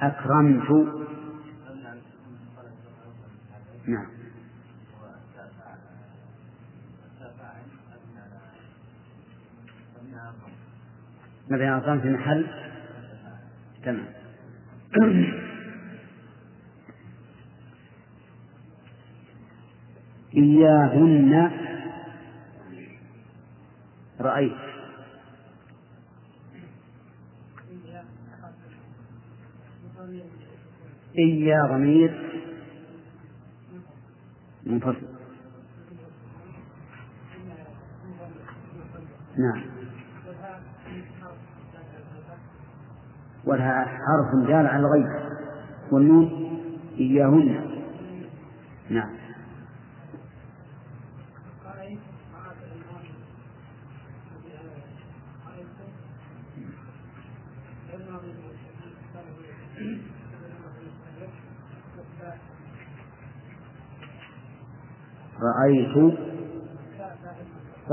[0.00, 0.70] أكرمت.
[3.86, 4.06] نعم.
[11.50, 12.46] على الضم في محل؟
[13.84, 14.08] تمام.
[20.36, 21.50] إياهن.
[24.20, 24.75] رأيت.
[31.18, 32.42] إيا ضمير
[34.66, 35.06] منفصل.
[39.38, 39.64] نعم.
[43.44, 45.06] والها حرف دال على الغيب.
[45.92, 46.30] والنون
[46.98, 47.66] إياهن.
[48.90, 49.16] نعم
[65.40, 66.16] رأيت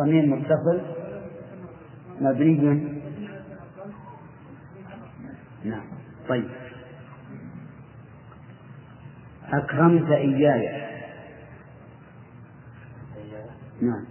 [0.03, 0.81] ضمير متصل
[2.21, 2.93] مبني
[5.63, 5.83] نعم.
[6.29, 6.49] طيب.
[9.53, 10.83] أكرمت إياي.
[13.81, 14.05] نعم.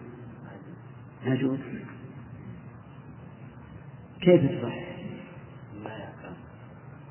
[1.25, 1.59] يجوز
[4.21, 4.75] كيف تصح؟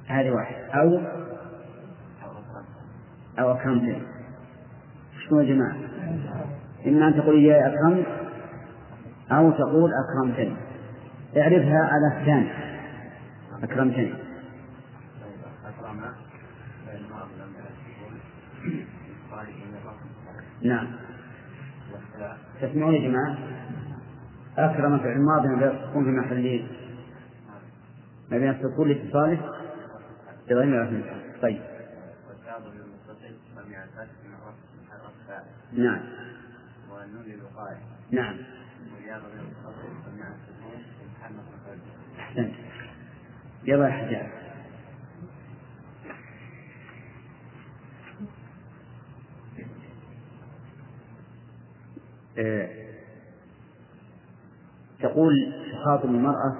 [0.08, 0.56] هذه واحد.
[0.56, 1.02] أو؟
[3.40, 4.02] أو أكرمتني
[5.28, 5.76] شو يا جماعة.
[6.88, 8.21] إما أن تقول إياي أكرمت.
[9.32, 10.56] أو تقول أكرمتني.
[11.38, 12.52] اعرفها على الثاني.
[13.64, 14.14] أكرمتني.
[20.62, 20.88] نعم.
[22.62, 23.38] تسمعون يا جماعة؟
[24.58, 26.66] أكرم فعل ماضي غير تكون في محل
[28.32, 29.40] ما بين السكون لاتصاله
[30.50, 31.04] بضمير
[31.42, 31.62] طيب.
[35.74, 36.02] نعم.
[36.92, 37.78] والنون للوقاية
[38.12, 38.38] نعم.
[42.20, 42.53] أحسنت
[43.64, 44.41] يلا يا حجاج
[54.99, 55.34] تقول
[55.74, 56.55] تخاطب المرأة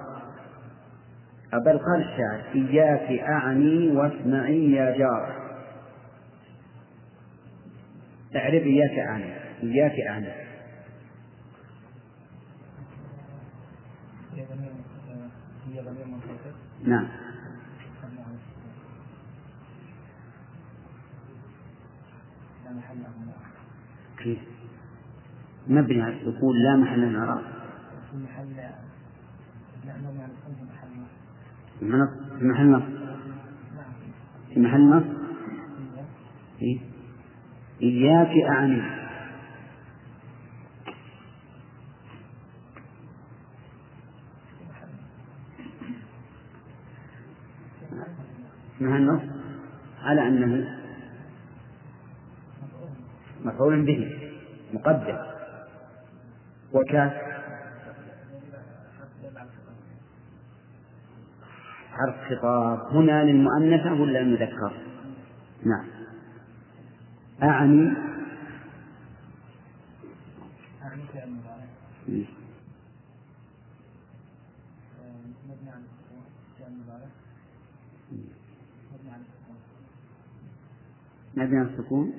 [1.54, 5.36] بل قال الشاعر إياك أعني واسمعي يا جارة
[8.36, 9.34] اعرف إياك أعني
[9.64, 10.51] إياك أعني.
[16.84, 17.08] نعم.
[24.18, 24.40] كيف؟
[25.68, 27.14] مبني السكون لا محل
[28.12, 28.54] في محل
[31.82, 32.08] محل.
[32.40, 32.80] في محل- نعم
[34.54, 35.04] في محل هي
[36.62, 36.80] إيه؟
[37.82, 39.01] إياك أعني
[48.82, 49.22] مع النص
[50.02, 50.78] على أنه
[53.46, 54.32] مفعول به
[54.74, 55.18] مقدم.
[56.74, 57.14] وكاف.
[61.92, 62.80] حرف خطاب.
[62.80, 64.74] هنا للمؤنثة ولا للمذكر؟
[65.66, 65.88] نعم.
[67.44, 67.94] أعني.
[70.84, 71.66] أعني فعل مضارع
[75.00, 76.24] آه، مبني على السكون
[76.60, 77.08] فعل مضارع
[78.92, 79.56] مبني على السكون
[81.46, 82.14] مبني على السكون.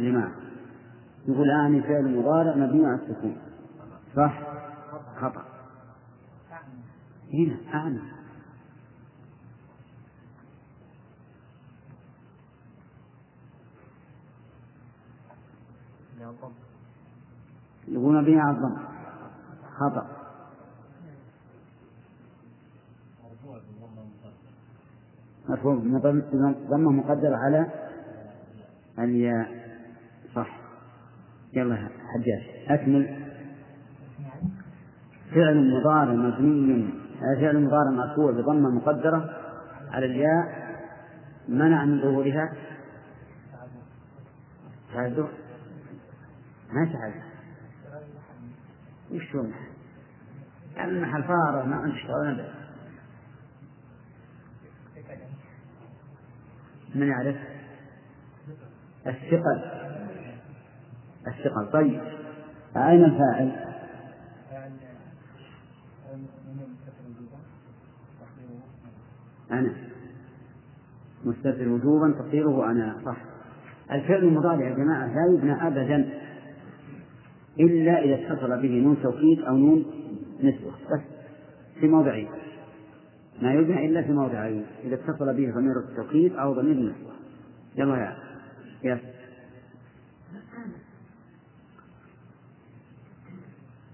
[0.00, 0.32] يا جماعة؟
[1.28, 3.36] يقول أعني فعل مضارع مبني على السكون.
[4.16, 4.42] صح؟
[5.20, 5.44] خطأ.
[7.34, 7.98] هنا ضم
[17.88, 18.76] يقول مبني على الضم.
[19.76, 20.21] خطأ.
[25.54, 27.66] بضم- ضمة مقدرة على
[28.98, 29.48] الياء
[30.34, 30.56] صح.
[31.52, 31.76] يلا
[32.14, 32.42] حجاج.
[32.68, 33.22] أكمل.
[35.34, 36.94] فعل مضارع مبني.
[37.40, 39.30] فعل مضارع مرفوع بضمة مقدرة
[39.90, 40.62] على الياء
[41.48, 42.52] منع من ظهورها.
[44.94, 45.28] تعذر.
[46.72, 47.22] ما تعذر.
[49.12, 49.72] وش هو المحل؟
[50.90, 52.61] المحل فارغ ما تشتغل أبدا
[56.94, 57.36] من يعرف؟
[59.06, 59.62] الثقل.
[61.26, 61.72] الثقل.
[61.72, 62.00] طيب.
[62.76, 63.52] أين الفاعل؟
[69.50, 69.74] أنا.
[71.24, 72.96] مستتر وجوبا تقديره أنا.
[73.06, 73.16] صح.
[73.90, 76.08] الفعل المضارع يا جماعة لا يبنى أبدا
[77.60, 79.84] إلا إذا اتصل به نون توكيد أو نون
[80.42, 81.00] نسوة بس.
[81.80, 82.28] في موضعين.
[83.42, 87.12] ما يبنى إلا في موضعين إذا اتصل به ضمير التوكيد أو ضمير النسوة
[87.76, 88.16] يلا يا
[88.82, 89.00] يا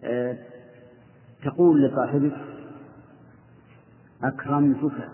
[0.04, 0.38] أه
[1.44, 2.36] تقول لصاحبك
[4.22, 5.08] أكرمتك.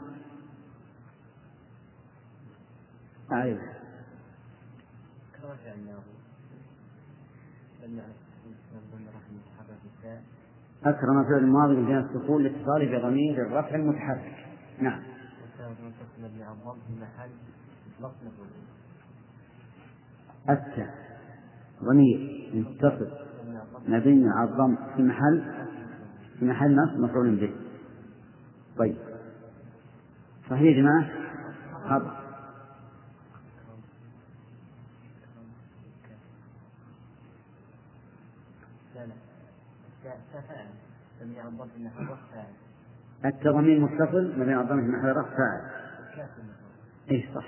[3.33, 3.59] أعرف
[5.33, 6.03] كما فعلناه
[7.81, 8.03] سمع
[8.47, 10.23] السكون رحم متحرك التاء
[10.85, 14.47] أكرم فعل الماضي جهة السكون لاتصاله بضمير الرفع المتحرك.
[14.81, 15.03] نعم.
[20.49, 20.91] أتى
[21.85, 23.11] ضمير متصل.
[23.89, 25.43] مبني على الضم في محل.
[26.39, 27.55] في محل نصب مفعول به.
[28.79, 28.97] طيب.
[30.51, 31.11] صحيح يا جماعة؟
[31.85, 32.25] خطأ.
[38.95, 40.74] لا لا.
[42.01, 42.45] رفع.
[43.45, 45.37] ضمير متصل مبني على الضم في محل رفع.
[45.37, 45.71] فاعل
[47.11, 47.47] أي صح.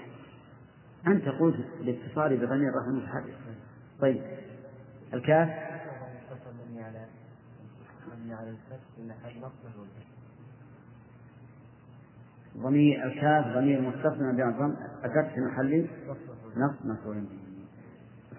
[1.06, 3.34] أنت قلت باتصال بضمير الرفع المتحرك
[4.00, 4.22] طيب.
[5.14, 6.46] الكاف؟ الفتح
[12.56, 15.86] ضمير الكاف ضمير متصل مبني على الضم أتت في محل؟
[16.56, 17.24] نصب مفعول.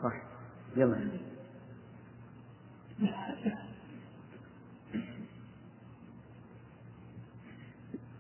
[0.04, 0.22] صح.
[0.76, 1.10] يلا.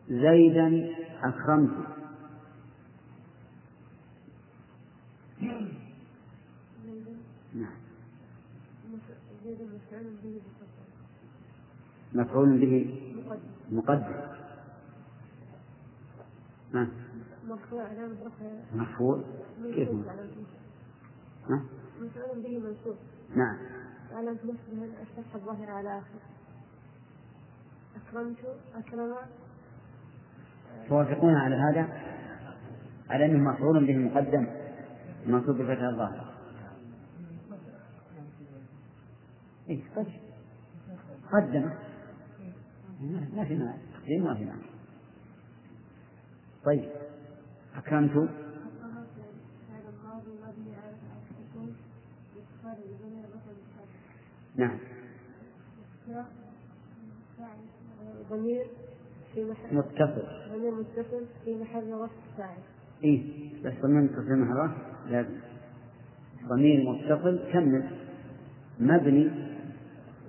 [0.09, 1.87] زيدا أكرمت.
[7.53, 7.77] نعم.
[12.13, 12.99] مفعول به
[13.71, 14.15] مقدم.
[17.47, 18.15] مرفوع علامة
[18.75, 19.21] مرفوع
[19.63, 20.03] كيف مفعول؟
[22.43, 22.95] به منصوب
[23.35, 23.57] نعم.
[24.11, 26.19] علامة نصبه الفتحة الظاهرة على آخر.
[27.95, 28.37] أكرمت
[28.75, 29.15] أكرم.
[30.89, 31.87] توافقون على هذا؟
[33.09, 34.47] على أنه مفعول به مقدم
[35.25, 36.33] منصوب بفتح الظاهر.
[39.95, 40.07] قد
[41.31, 41.69] قدم.
[43.35, 43.77] ما في معنى
[44.19, 44.61] ما في معنى
[46.65, 46.89] طيب.
[47.75, 48.29] أكرمت؟
[54.55, 54.77] نعم.
[58.29, 58.67] ضمير
[59.37, 59.75] في محل.
[59.75, 60.27] متصل.
[60.53, 62.57] ضمير متصل في محل رفع فاعل.
[63.03, 64.71] إيه بس ضمير متصل محل
[65.09, 65.39] لازم
[66.47, 67.89] ضمير متصل كمل.
[68.79, 69.31] مبني.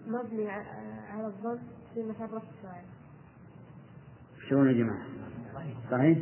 [0.09, 0.51] مبني
[1.11, 1.59] على الضم
[1.95, 2.85] في محل رفع فاعل.
[4.49, 5.03] شلون يا جماعة؟
[5.91, 6.19] صحيح؟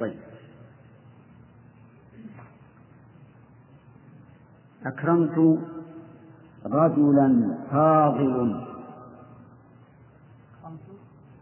[0.00, 0.16] طيب.
[4.86, 5.58] أكرمت
[6.66, 8.75] رجلا فاضل.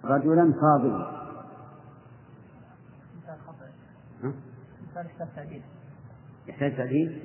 [0.05, 1.25] رجلا فاضلا
[6.49, 7.23] يحتاج تعديل؟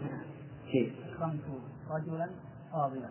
[0.71, 1.41] كيف؟ أكرمت
[1.89, 2.29] رجلا
[2.71, 3.09] فاضلا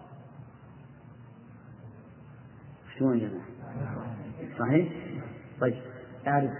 [2.98, 4.92] شلون يا جماعة؟ صحيح؟
[5.60, 5.82] طيب
[6.26, 6.50] أعرف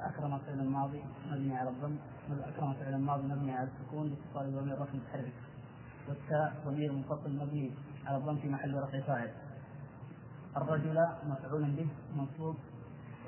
[0.00, 1.96] أكرم فعل الماضي مبني على الضم
[2.30, 5.32] أكرم فعل الماضي مبني على السكون لاتصال بضمير رفع متحرك
[6.08, 7.70] والتاء ضمير منفصل مبني
[8.06, 9.30] على الضم في محل رفع فاعل
[10.56, 11.86] الرجل مفعول به
[12.16, 12.56] منصوب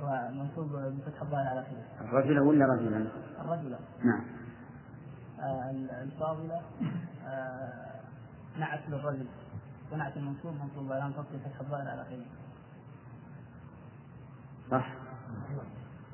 [0.03, 1.85] ومنصوب بفتح الظاهر على آخره.
[2.01, 3.07] الرجل ولا رجلا؟
[3.41, 3.77] الرجل.
[4.05, 4.25] نعم.
[5.41, 5.71] آه،
[6.03, 6.61] الفاضلة
[7.27, 8.01] آه،
[8.59, 9.27] نعت للرجل.
[9.93, 12.25] ونعت المنصوب منصوب على فصل فتح الظاهر على آخره.
[14.71, 14.95] صح.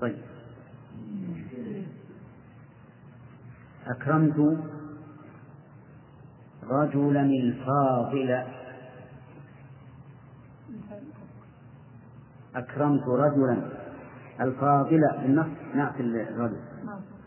[0.00, 0.18] طيب.
[3.86, 4.58] أكرمت
[6.62, 8.61] رجلا الفاضل
[12.54, 13.68] أكرمت رجلا.
[14.40, 15.46] الفاضل بالنص.
[15.74, 16.60] نعت الرجل.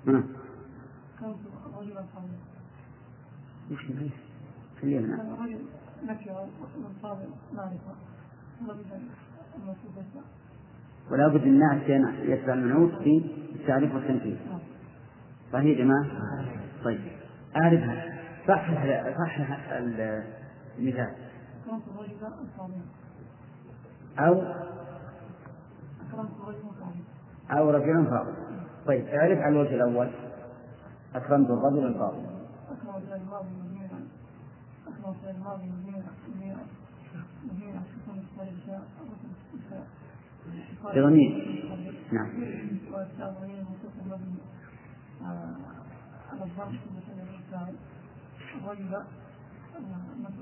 [0.05, 1.37] كنت
[1.77, 2.37] رجلا فاضلا
[3.71, 3.91] وش
[5.07, 5.19] نعم.
[5.19, 5.59] الرجل
[7.53, 7.95] معرفة
[11.11, 14.37] ولا بد نعت يتبع المنعوت في التعريف والتنفيذ.
[15.53, 16.05] صحيح يا جماعة؟
[16.83, 16.99] طيب.
[17.55, 18.85] أعرفها صحح
[19.17, 19.69] صحح
[20.79, 21.13] المثال.
[21.65, 21.83] أكرمت
[24.19, 24.74] أو أكرمت
[27.51, 28.33] أو رجل فاضل.
[28.87, 30.09] طيب اعرف على الوجه الأول.
[31.15, 32.25] أكرمت الرجل الفاضل.
[32.71, 34.05] أكرم فعل الماضي مبني على
[34.87, 36.55] أكرم فعل الماضي مبني مبني
[37.45, 38.79] مبني على السكون الثالث بتاع
[40.93, 41.33] بضمير.
[42.11, 42.29] نعم.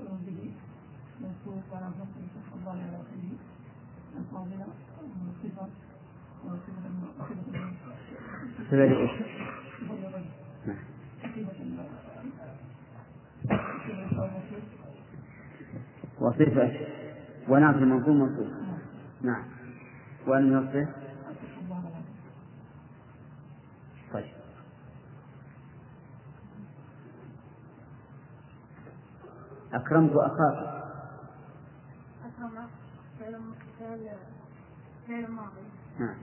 [0.00, 0.52] الرجل به.
[1.72, 1.90] على
[2.34, 3.30] فتح الضال على آخره
[4.18, 5.68] الفاضلة آه، صفة
[6.44, 6.84] وصفة
[8.74, 9.10] الرجل
[10.66, 10.76] نعم.
[16.20, 16.86] وصفة.
[17.48, 18.48] ونعت المنصوب منصوب.
[19.22, 19.44] نعم.
[20.26, 20.88] وأن يصف
[24.12, 24.32] طيب.
[29.72, 30.74] أكرمت أخاك
[32.24, 32.66] أكرم
[33.20, 33.40] فعل
[33.80, 34.08] فعل
[35.08, 35.60] فعل ماضي
[35.98, 36.16] نعم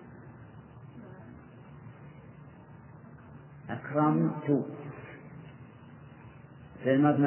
[4.52, 4.66] أكرمت
[6.86, 7.18] فعل ماضي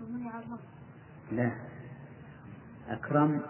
[0.00, 0.58] مبني على الضم
[1.32, 1.52] لا.
[2.88, 3.42] أكرم.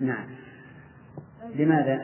[0.00, 0.26] نعم.
[1.54, 1.94] لماذا؟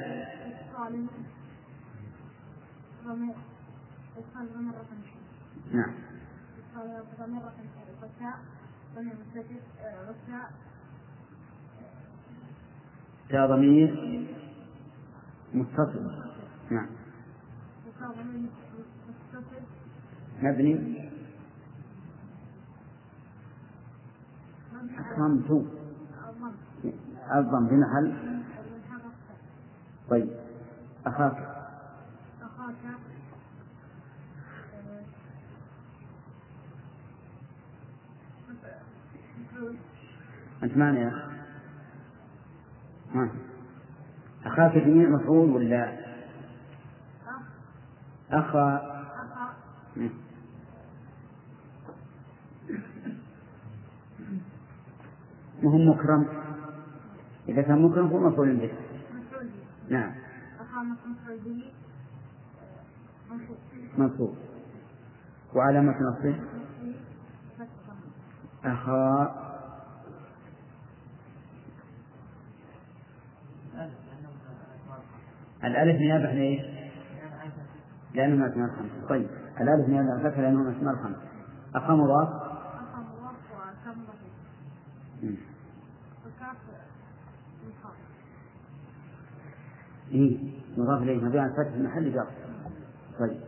[5.72, 5.94] نعم
[6.58, 7.66] اتصال ضمير رقم
[8.02, 8.38] والتاء
[8.94, 10.52] ضمير مستتر آه، والتاء
[13.32, 14.26] جاء ضمير
[15.54, 16.10] متصل.
[16.70, 16.86] نعم.
[20.42, 21.08] مبني.
[24.98, 25.66] أكرمت الضم
[27.34, 29.12] الضم في محل المنحرف
[30.10, 30.28] طيب.
[31.06, 31.36] أخاك.
[32.42, 32.74] أخاك
[40.62, 41.31] أنت معنا يا أخ
[43.14, 43.30] ها
[44.44, 45.98] أخاك جميع مفعول ولا؟
[48.30, 48.76] أخ أخا.
[48.76, 49.54] أخا.
[55.62, 56.26] ما هو مكرم.
[57.48, 58.72] إذا كان مكرم هو مفعول به.
[59.88, 60.12] نعم.
[60.60, 61.62] أقامة مفعول.
[63.98, 64.36] منصوب
[65.54, 66.40] وعلامة نصبه.
[68.64, 69.41] أخا.
[75.64, 76.62] الألف نيابة عن إيش؟
[78.14, 79.28] لأنه من الأسماء الخمسة طيب
[79.60, 81.22] الألف نيابة عن الفتحة لأنه من الأسماء الخمسة
[81.74, 82.28] أخا مضاف
[90.12, 90.38] إيه
[90.76, 91.24] مضاف إليه.
[91.24, 92.26] مبني على الفتح محل جر.
[93.18, 93.40] طيب.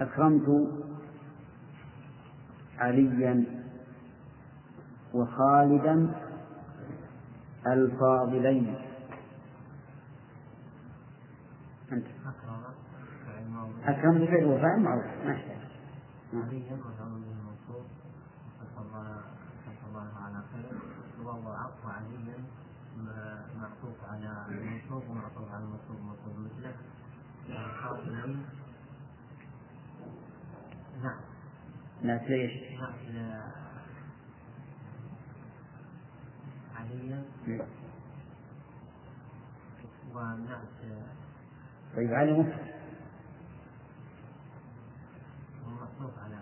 [0.00, 0.68] أكرمت
[2.78, 3.44] عليا
[5.14, 6.14] وخالدا
[7.66, 8.74] الفاضلين.
[11.92, 12.06] أنت.
[12.06, 12.62] أكرم
[13.26, 15.04] فعل ماضي أكرمت فعل وفاعل معروف.
[15.04, 15.58] ما يحتاج.
[16.32, 16.48] نعم.
[21.24, 22.38] وهو عطف عليا
[23.60, 26.74] معطوف على المنصوب ومعطوف على المنصوب منصوب مثله
[31.02, 31.20] نعم.
[32.02, 33.67] نعم ليش؟ نعت
[40.14, 40.58] ونعت
[41.96, 42.68] طيب علي مفرد.
[46.24, 46.38] على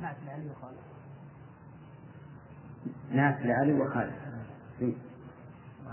[0.00, 0.78] نعت لعلي وخالد.
[3.10, 4.12] ناس لعلي وخالد.
[4.80, 4.94] إيه.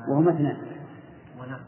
[0.07, 0.57] وهما اثنان.
[1.39, 1.61] ونعت.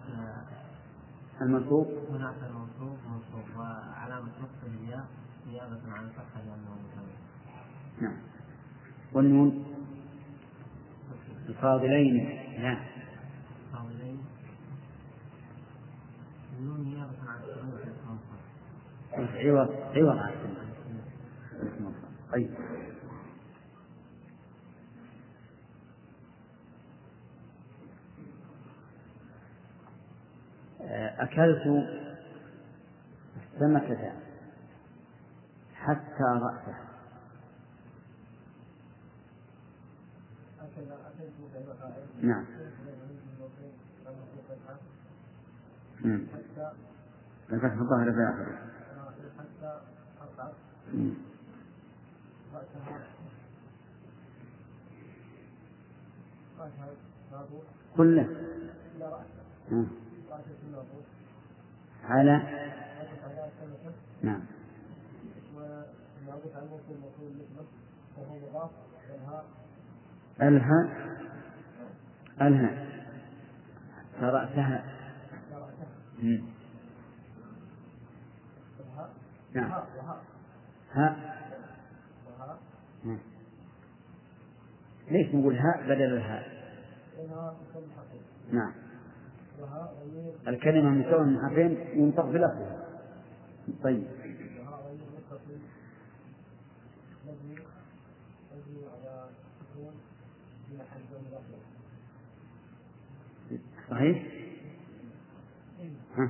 [1.42, 1.88] المنصوب.
[2.10, 2.98] ونعت المنصوب.
[3.08, 3.58] منصوب.
[3.58, 5.08] وعلامة نصب الياء.
[5.48, 7.14] نيابة عن الفتحة لأنه مثنى
[8.02, 8.18] نعم.
[9.14, 9.66] والنون؟
[11.50, 12.40] الفاضلين.
[12.62, 12.86] نعم.
[13.74, 14.26] فاضلين
[16.60, 17.40] النون نيابة عن
[19.18, 20.34] عوض عوض عن.
[22.34, 22.54] طيب.
[30.82, 31.88] آه، أكلت
[33.54, 34.33] السمكة.
[35.84, 36.80] حتى رأسها
[42.22, 42.46] نعم.
[47.52, 48.58] الفتح الظاهر في آخره.
[57.98, 58.28] كله.
[62.04, 62.42] على
[64.22, 64.53] نعم
[70.42, 70.90] ألها.
[72.42, 72.86] ألها.
[74.22, 74.84] قرأتها.
[79.54, 79.72] نعم.
[80.94, 81.16] ها.
[85.12, 86.64] ليش نقول هاء بدل الهاء
[88.52, 88.72] نعم.
[90.48, 92.86] الكلمة مكونة من حرفين ينطق بلفظها.
[93.84, 94.08] طيب.
[103.94, 104.24] صحيح؟
[106.18, 106.30] ها.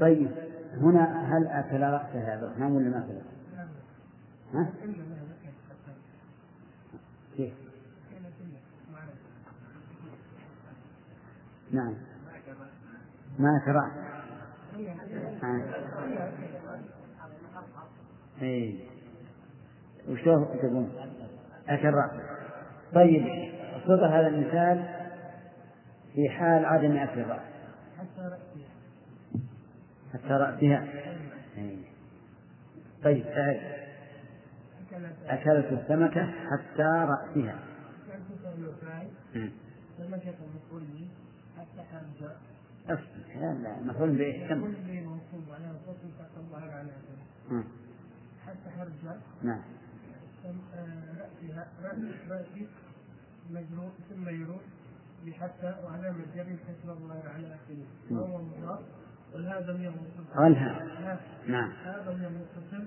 [0.00, 0.30] طيب
[0.72, 3.20] هنا هل أكل رأسه يا عبد الرحمن ولا ما أكل؟
[4.54, 4.72] ها؟
[7.36, 7.52] كيف؟
[11.72, 11.94] نعم
[13.38, 14.06] ما أكل رأسه
[18.42, 18.78] اي
[20.08, 20.86] وشوف تقول
[21.68, 22.22] أكل رأسه
[22.94, 23.24] طيب
[23.86, 25.05] صدق هذا المثال
[26.16, 27.40] في حال عدم أكل الراس
[30.12, 30.84] حتى رأسها
[31.58, 31.78] إي.
[33.04, 33.60] طيب أعد.
[35.26, 37.06] أكلت السمكة حتى.
[39.98, 40.82] لما كان مفعول
[41.56, 41.82] حتى.
[43.40, 47.54] لا لا مفعول به كم كل به منصوب على صوت تحت الظاهر على آخره.
[47.54, 47.64] مم.
[48.46, 48.92] حتى حرج
[49.42, 49.60] نعم
[50.44, 50.50] آه،
[51.18, 51.98] رأسها رأس
[53.50, 54.60] مجرور ثم يرود
[55.26, 57.84] بحتى وعلامة جر كسر الظاهر على آخره.
[58.10, 58.80] وهو مضاف
[59.34, 60.82] وهذا ضمير منفصل غلها
[61.12, 61.70] ها- نعم.
[61.70, 62.84] هذا ضمير منفصل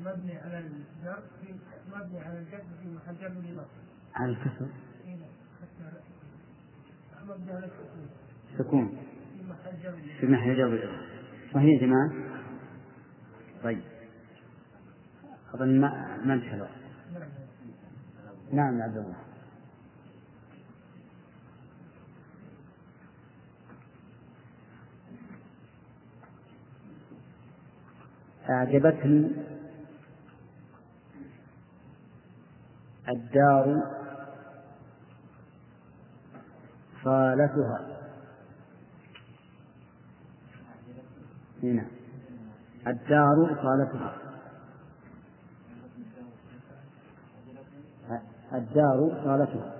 [0.00, 1.54] مبني على الجر في
[1.96, 3.66] مبني على الجر في محل جر لنصب
[4.14, 4.68] على الكسر.
[7.28, 8.08] مبني على السكون.
[8.58, 8.98] سكون.
[10.20, 10.90] في محل جر
[11.54, 12.12] صحيح يا جماعة؟
[13.64, 13.80] طيب.
[15.54, 16.70] أظن ما ما انتهى الوقت.
[17.14, 17.28] نعم.
[18.52, 19.16] نعم يا عبد الله.
[28.48, 29.30] أعجبتني
[33.08, 33.82] الدار
[37.04, 37.98] صالتها
[41.62, 41.86] هنا.
[42.86, 44.16] الدار صالتها
[48.52, 49.74] الدار صالتها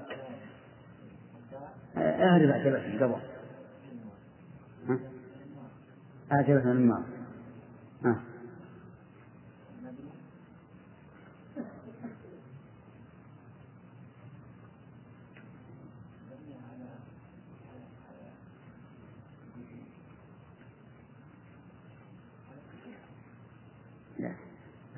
[1.97, 3.21] اعرف أعجبتني قبل؟
[6.33, 7.03] أعجبتني الماء
[8.05, 8.21] ها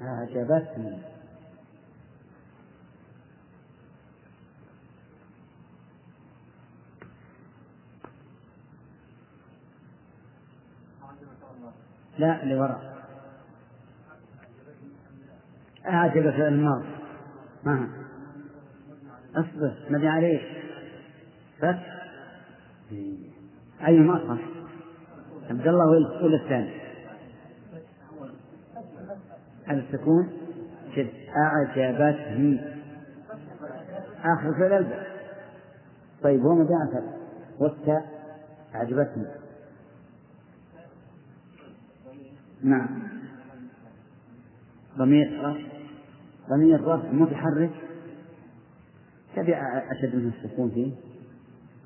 [0.01, 0.98] لا أعجبتني
[12.19, 12.90] لا لوراء
[15.86, 16.89] أعجبك الماضي.
[17.65, 17.89] ما
[19.35, 20.40] اصبر مبني عليه
[21.59, 22.01] فتح.
[23.86, 24.44] أي ما صح
[25.51, 25.86] عبد الله
[26.23, 26.80] ولا الثاني.
[29.78, 30.28] السكون
[30.97, 32.60] شد أعجبتني
[34.24, 35.06] آخر فعل الباء
[36.22, 37.16] طيب هو على الفتح
[37.59, 38.20] والتاء
[38.74, 39.26] أعجبتني
[42.62, 43.09] نعم.
[44.98, 45.60] ضمير رفع.
[46.51, 47.70] ضمير رفع متحرك.
[49.36, 50.92] تبع أشد من السكون فيه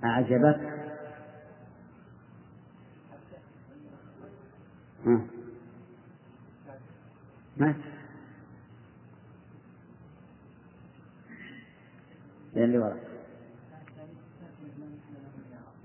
[0.05, 0.61] أعجبك
[5.07, 5.34] ها.
[7.57, 7.75] ما
[12.57, 12.97] اللي ورا.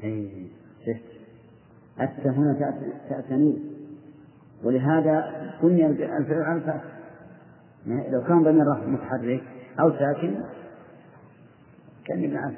[0.04, 0.48] اي
[0.86, 1.04] شفت
[1.98, 2.74] حتى هنا
[3.10, 3.60] تأتني.
[4.64, 6.82] ولهذا بني الفعل على
[7.86, 9.44] لو كان ضمير متحرك
[9.80, 10.36] أو ساكن
[12.06, 12.58] كان يبنى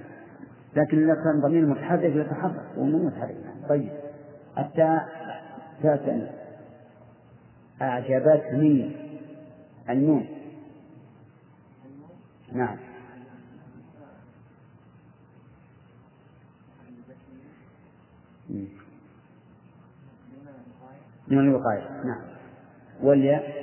[0.75, 3.35] لكن لو كان ضمير متحرك يتحرك ومو متحرك.
[3.69, 3.91] طيب.
[4.57, 5.09] التاء
[5.83, 6.40] تاء
[7.81, 8.95] أعجبتني
[9.89, 10.27] النون
[12.53, 12.77] نعم.
[21.27, 22.03] من الوقاية.
[22.05, 22.21] نعم.
[23.01, 23.61] والياء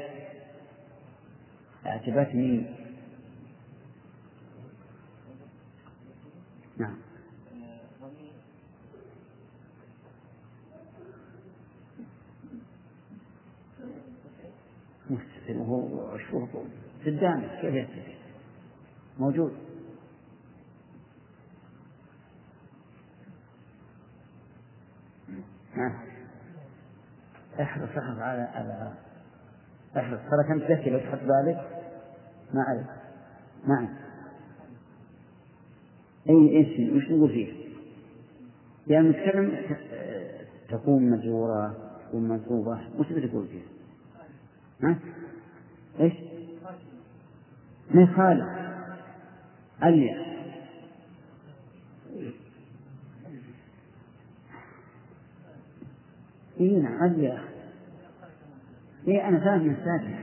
[1.86, 2.66] أعجبتني
[6.78, 7.07] نعم.
[15.56, 16.46] وهو شو
[17.06, 18.12] قدامك كيف يستفل
[19.18, 19.52] موجود.
[27.60, 28.92] احرص احرص على على
[29.96, 30.20] احرص.
[30.20, 31.84] ترى كم تذكي لو تحط بالك.
[32.54, 32.86] ما أعرف
[33.66, 33.88] نعم
[36.28, 37.68] أي إيش وش نقول فيه؟
[38.86, 39.76] يعني نتكلم
[40.68, 41.76] تكون مجرورة
[42.08, 42.80] تكون منصوبة.
[42.98, 43.62] وش بتقول فيه؟
[44.82, 44.98] ها؟
[46.00, 46.12] إيش؟
[47.94, 48.46] ما خالف
[49.84, 50.28] اليا
[56.60, 57.38] اي نعم اليا
[59.08, 60.14] اي أنا فاهم الساكن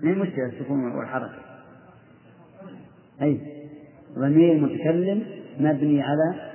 [0.00, 1.38] ما هي مشكلة السكون والحركة؟
[3.22, 3.40] أي.
[4.18, 5.26] ضمير متكلم
[5.58, 6.52] مبني على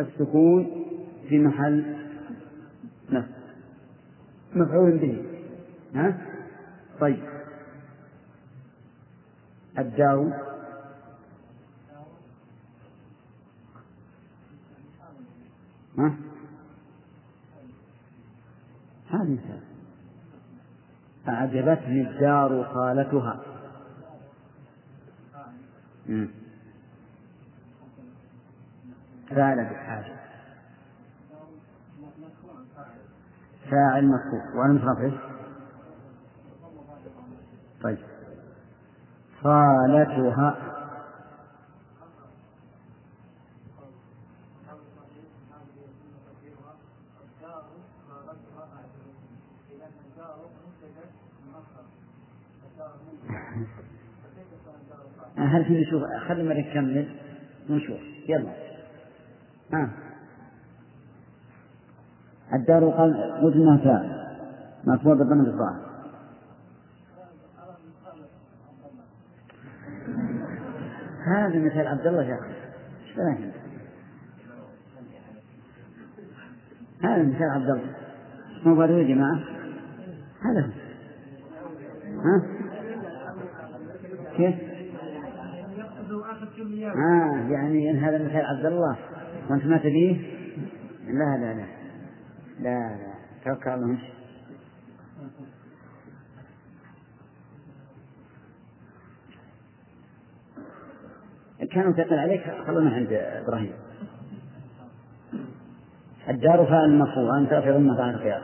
[0.00, 0.84] السكون
[1.28, 1.96] في محل
[3.10, 3.28] نصب
[4.54, 5.22] مفعول به.
[5.94, 6.33] ها؟
[7.00, 7.28] طيب.
[9.78, 10.44] الدار
[15.98, 16.16] ها؟
[19.10, 19.60] هذه
[21.28, 23.40] أعجبتني الدار خالتها
[29.30, 30.14] فعل بالحاجة.
[33.70, 35.33] فاعل مرفوع وأنا مترفع
[37.84, 37.98] طيب.
[39.42, 40.56] خالتها
[55.36, 57.08] هل في نشوف؟ خلي مرة نكمل
[57.70, 58.52] ونشوف يلا.
[59.72, 59.90] ها
[62.52, 64.26] الدار قال قلت إنها فاعل
[64.84, 65.93] مرفوع بالضم الظاهر
[71.26, 72.38] هذا مثال عبد الله يا
[73.16, 73.50] فاهم
[77.04, 77.94] هذا؟ مثال عبد الله.
[78.64, 79.38] مو يا جماعة؟
[80.42, 80.70] هذا
[82.24, 82.42] ها؟
[84.36, 84.54] كيف؟
[86.96, 88.96] آه يعني إن هذا مثال عبد الله.
[89.50, 90.16] وأنت ما تبيه؟
[91.06, 91.66] لا لا لا.
[92.60, 93.14] لا لا.
[93.44, 94.13] توكل على الله.
[101.60, 103.72] كانوا ثقل عليك خلونا عند إبراهيم
[106.28, 108.42] الدار فاعل المفعول أنت في ضمن عن القياس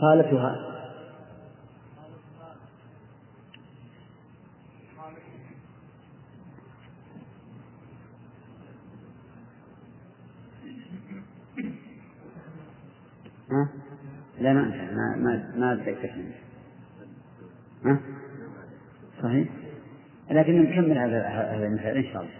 [0.00, 0.76] خالتها
[13.50, 13.68] ها؟
[14.40, 14.62] لا ما
[14.92, 15.76] ما ما
[17.82, 18.00] ما؟
[19.22, 19.65] صحيح؟
[20.30, 22.32] لكن نكمل هذا هذا المثال إن شاء الله.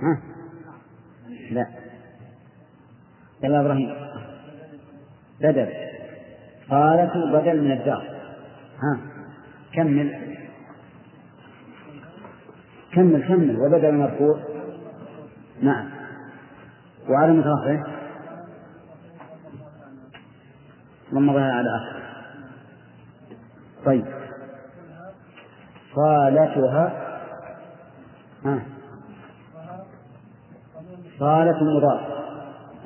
[0.00, 0.22] ها؟
[1.50, 1.66] لا.
[3.42, 3.94] يلا إبراهيم.
[5.40, 5.68] بدل.
[6.70, 8.02] قالت بدل من الدار.
[8.82, 9.00] ها؟
[9.72, 10.36] كمل.
[12.92, 14.38] كمل كمل وبدل مرفوع.
[15.62, 15.90] نعم.
[17.08, 17.84] وعلى مترفعه
[21.14, 22.03] ضمها على آخر
[23.84, 24.04] طيب.
[25.94, 26.92] صالتها
[28.44, 28.62] ها.
[31.18, 32.00] صالة مضاف.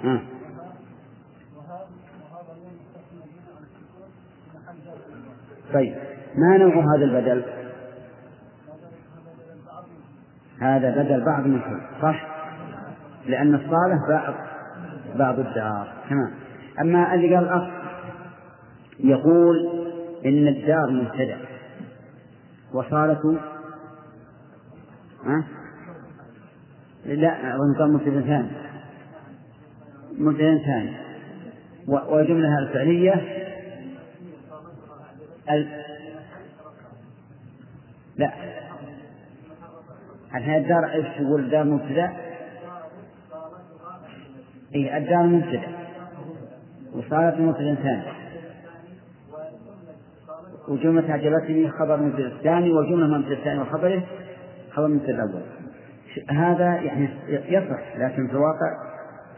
[0.05, 0.21] ها.
[5.75, 5.97] طيب.
[6.37, 7.45] ما نوع هذا البدل؟
[10.61, 11.61] هذا بدل بعض من
[12.03, 12.27] صح؟
[13.27, 14.35] لأن الصالة بعض
[15.15, 16.35] بعض الدار تمام.
[16.81, 17.71] أما اللي قال الأصل
[18.99, 19.88] يقول
[20.27, 21.39] إن الدار مبتدأ.
[22.73, 23.39] وصالة
[25.25, 25.45] ها؟
[27.07, 28.51] لا أظن قال مبتدأ ثاني.
[30.19, 30.97] مبتدأ ثاني.
[31.89, 33.15] وجملة الفعلية
[35.51, 35.85] ال...
[38.17, 38.33] لا.
[40.35, 42.13] الحين الدار إيش تقول؟ الدار مبتدأ؟
[44.75, 45.79] إيه الدار مبتدأ.
[46.93, 48.18] وصارت مبتدأ ثاني
[50.69, 54.03] وجملة أعجبتني خبر مبتدأ الثاني والجملة مبتدأ الثاني وخبره
[54.71, 55.43] خبر مبتدأ الأول.
[56.31, 58.89] هذا يعني يصح لكن في الواقع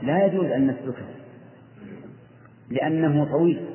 [0.03, 1.07] لا يجوز أن نسلكه.
[2.71, 3.67] لأنه طويل.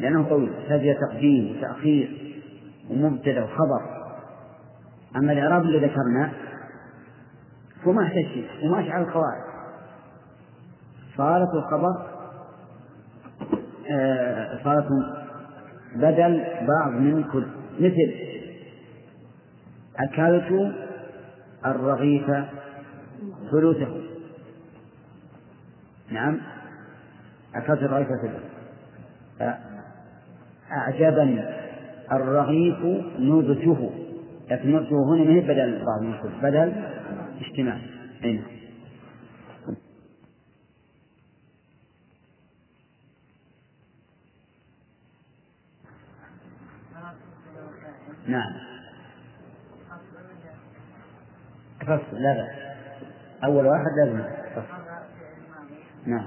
[0.00, 0.52] لأنه طويل.
[0.52, 2.34] يحتاج تقديم وتأخير
[2.90, 3.96] ومبتدأ وخبر.
[5.16, 6.32] أما الإعراب اللي ذكرنا
[7.84, 9.46] فما يحتاج شيء وما على القواعد.
[11.16, 12.06] صارت الخبر
[13.90, 14.86] آه صارت
[15.96, 17.46] بدل بعض من كل.
[17.80, 18.14] مثل
[19.98, 20.74] أكلت
[21.66, 22.26] الرغيف
[23.50, 24.00] ثلثه.
[26.10, 26.40] نعم
[27.54, 28.40] أكلت الرغيف ثلثه.
[30.72, 31.44] أعجبني
[32.12, 32.78] الرغيف
[33.18, 33.90] نبته
[34.50, 36.72] لكن نبته هنا ما هي بدل بعض من كل بدل
[37.40, 37.78] اجتماع.
[38.24, 38.55] أي نعم.
[48.28, 48.52] نعم.
[51.80, 52.66] فصل لا بأس.
[53.44, 54.22] أول واحد لازم
[54.54, 54.76] فصل
[56.06, 56.26] نعم.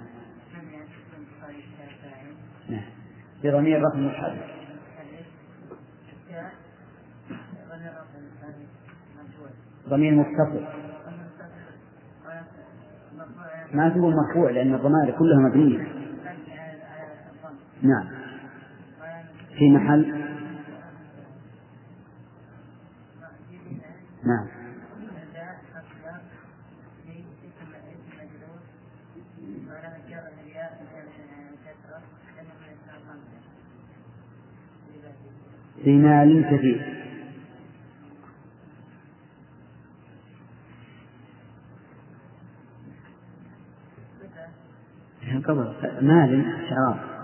[2.69, 2.83] نعم.
[3.43, 4.55] بضمير رقم متحرك
[9.89, 10.65] ضمير متصل.
[13.73, 15.87] ما تقول مرفوع لأن الضمائر كلها مبنية.
[17.81, 18.07] نعم.
[19.57, 20.28] في محل
[24.29, 24.47] نعم.
[35.83, 36.99] في مال كثير.
[45.45, 45.73] قبل.
[46.01, 47.18] مال شراب.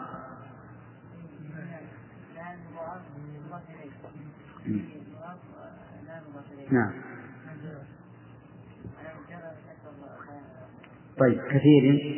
[6.72, 6.92] نعم.
[11.20, 12.16] طيب كثير.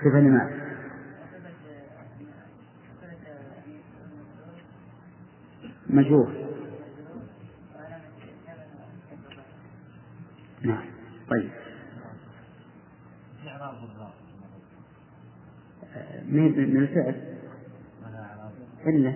[0.00, 0.66] صفة لماذا؟
[5.86, 6.45] مجهول.
[16.40, 17.14] من الفعل.
[18.86, 19.12] إلا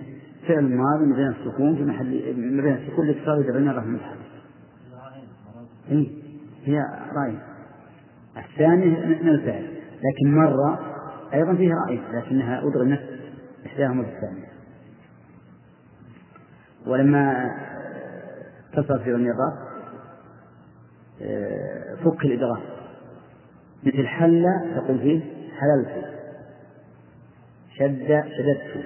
[0.47, 4.17] فعل ماضي من بين السكون في محل من بين السكون الاتصال بين الرفع المتحرك
[5.91, 6.07] إيه
[6.65, 6.79] هي
[7.15, 7.37] رأي.
[8.37, 9.67] الثاني من الفعل.
[10.03, 10.79] لكن مرة
[11.33, 13.01] أيضا فيها رأي لكنها أدغمت
[13.65, 14.51] إحداهما بالثانية
[16.87, 17.51] ولما
[18.73, 19.53] اتصل في النظام
[22.03, 22.61] فك الإدغام
[23.83, 24.45] مثل حل
[24.75, 25.21] تقول فيه
[25.59, 26.10] حللت.
[27.81, 28.85] شد شددت.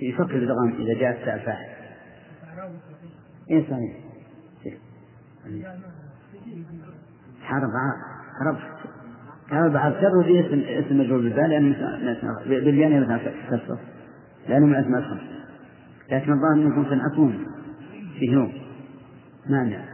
[0.00, 1.68] في فك الإدغام إذا جاء التاء فاعل.
[3.50, 3.96] إيه صحيح.
[7.42, 7.70] حرف
[8.40, 8.58] حرف
[9.50, 11.76] حرف بعد شر في اسم اسم مجرور بالباء لأنه
[12.46, 13.78] بالياء مثلا
[14.48, 15.38] لأنه من الأسماء الخمسة
[16.10, 17.46] لكن الظاهر أنكم تنعتون
[18.18, 18.52] فيه نوم
[19.46, 19.84] مانع.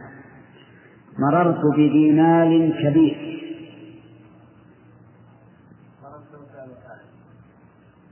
[1.19, 2.11] مررت بذي
[2.83, 3.34] كبير.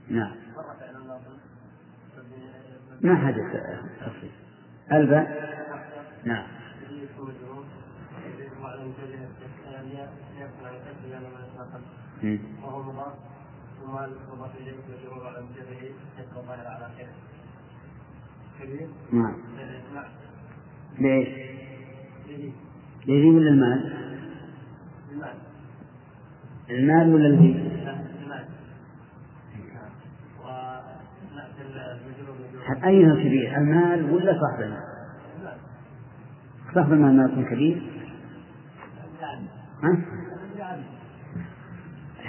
[0.08, 0.36] نعم
[3.00, 3.62] ما حدث
[4.00, 4.30] تفصيل
[4.92, 5.54] الباء
[6.24, 6.46] نعم
[12.62, 13.12] وهو مضاف
[13.80, 13.90] ثم
[14.32, 14.74] مضاف اليه
[15.24, 17.08] على مجره حسب الظاهر على خير
[18.60, 19.36] كبير نعم
[20.98, 21.28] ليش؟
[23.06, 23.92] لذي ولا المال؟
[25.12, 25.34] المال
[26.70, 28.44] المال ولا الذي؟ المال
[30.44, 31.62] ونأتي
[32.68, 34.82] المجرور مجرور أيها كبير المال ولا صاحب المال؟
[36.74, 37.82] صاحب المال ما يكون كبير؟
[39.82, 39.98] ها؟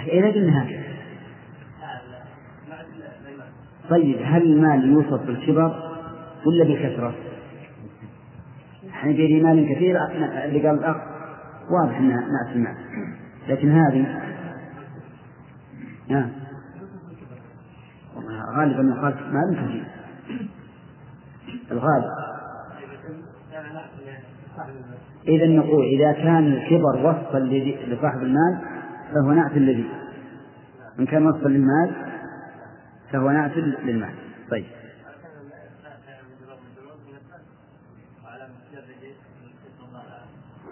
[0.06, 0.82] إذا قلنا هكذا
[3.90, 5.96] طيب هل المال يوصف بالكبر
[6.46, 7.14] ولا بالكثرة؟
[8.84, 9.96] يعني بيدي مال كثير
[10.44, 10.96] اللي قال الأخ
[11.70, 12.76] واضح أنها نأس المال
[13.48, 14.22] لكن هذه
[16.08, 16.30] نعم
[18.56, 19.95] غالبا يقال مال كثير
[21.70, 22.10] الغالب
[25.28, 27.38] إذا نقول إذا كان الكبر وصفا
[27.88, 28.58] لصاحب المال
[29.14, 29.90] فهو نعت الذي
[30.98, 31.94] إن كان وصفا للمال
[33.12, 34.14] فهو نعت للمال.
[34.50, 34.66] طيب.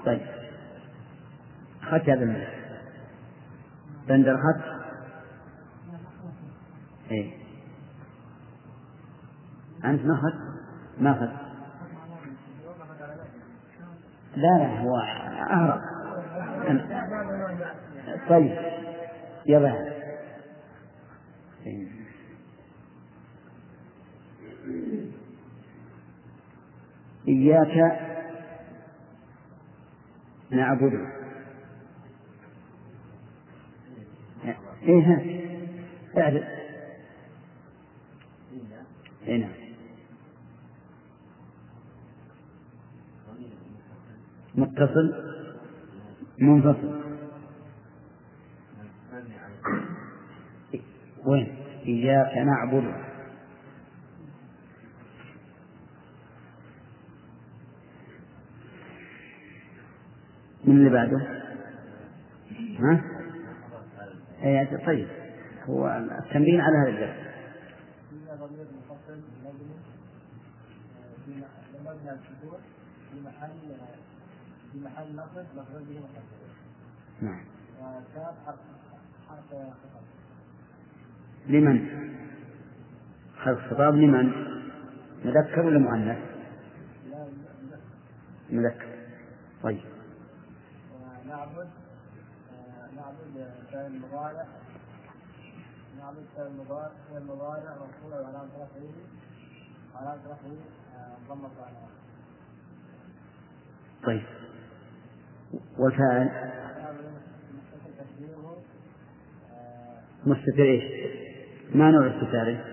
[0.06, 0.20] طيب.
[1.82, 2.46] أخذت هذا المال
[4.08, 4.74] بندر أخذت
[7.10, 7.32] إيه.
[9.84, 10.53] أنت ما أخذت
[11.00, 11.44] ما أخذت
[14.36, 14.96] لا لا هو
[15.50, 15.80] أهرب
[18.28, 18.58] طيب
[19.46, 19.94] يلا.
[27.28, 28.00] إياك
[30.50, 31.06] نعبد.
[34.82, 35.34] إيه
[36.18, 36.44] اعرف
[39.26, 39.63] إيه نعم.
[44.54, 45.14] متصل؟
[46.38, 47.04] منفصل.
[51.26, 51.56] وين؟
[51.86, 52.94] إياك نعبد.
[60.64, 61.18] من اللي بعده؟
[62.78, 63.04] ها؟
[64.42, 65.08] اي طيب.
[65.68, 65.88] هو
[66.26, 67.24] التنبيه على هذا الدرس
[73.10, 73.50] في محل
[74.74, 76.24] في محل نصب مفعول به مقدر
[77.22, 77.44] نعم.
[77.80, 78.58] وكان حرف
[79.28, 80.02] حرف خطاب.
[81.46, 81.88] لمن؟
[83.44, 84.32] خلف خطاب لمن؟
[85.24, 86.18] مذكر ولا مؤنث؟
[87.10, 87.26] لا
[88.50, 88.98] مذكر.
[89.62, 89.84] طيب.
[90.94, 91.68] ونعبد
[92.52, 94.46] آه، نعبد فعل المضارع
[95.98, 98.92] نعبد فعل المضارع فعل المضارع مرفوع وعلامة رفعه
[99.94, 100.56] علامة رفعه
[101.28, 101.48] ضمة
[104.06, 104.43] طيب.
[105.78, 106.30] والفاعل
[110.26, 110.84] مستتر إيش؟
[111.74, 112.64] ما نوع استتاره؟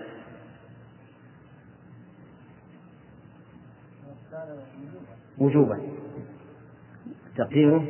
[5.38, 5.80] وجوبا.
[7.36, 7.88] تقديره؟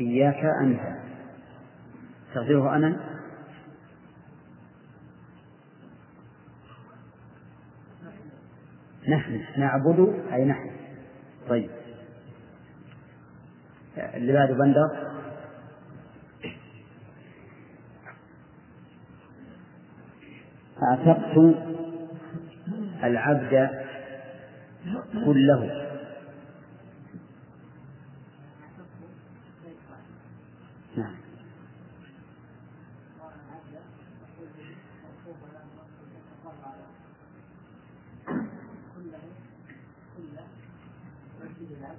[0.00, 0.80] إياك أنت.
[2.34, 3.18] تقديره أنا؟
[9.08, 9.44] نحن.
[9.58, 10.67] نعبد أي نحن.
[11.48, 11.70] طيب.
[14.14, 15.08] اللي بعده بندر.
[20.82, 21.36] أعتقت
[23.04, 23.70] العبد
[25.24, 25.84] كله
[30.96, 31.14] نعم
[41.70, 41.96] الله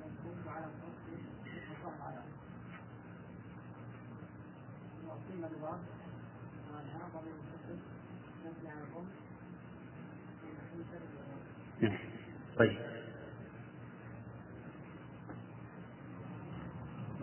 [0.00, 1.06] منصوب على النصب
[1.70, 2.22] مصاب على
[5.08, 5.78] وقيل الواو
[6.72, 7.78] وعنها ضمير متصل
[8.44, 9.06] مبني على الضم
[10.40, 11.98] في محل شر نعم
[12.58, 12.78] طيب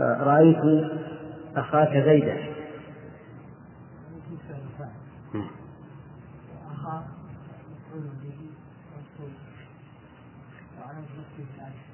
[0.02, 0.90] آه، رأيت
[1.80, 2.35] أخاك زيدا
[5.34, 5.49] نعم.
[6.72, 7.03] أخاف
[7.72, 8.49] مفعول به
[8.95, 9.34] منصوب
[10.80, 11.85] وعلى نصبه الألف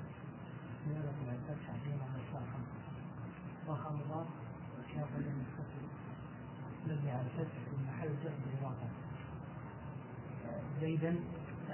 [0.87, 2.63] نيرة من الفتحة دون الصاحب
[3.67, 4.27] وخا مضاف
[4.79, 5.85] وسياق المتصل
[6.85, 8.87] مبني على الفتح في محل جر بالإضافة
[10.81, 11.15] زيدا
[11.69, 11.73] آه،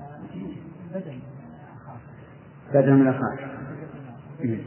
[0.00, 0.20] آه،
[0.94, 1.20] بدل
[1.76, 2.00] أخاف
[2.74, 3.58] بدل من أخاك
[4.40, 4.64] بدل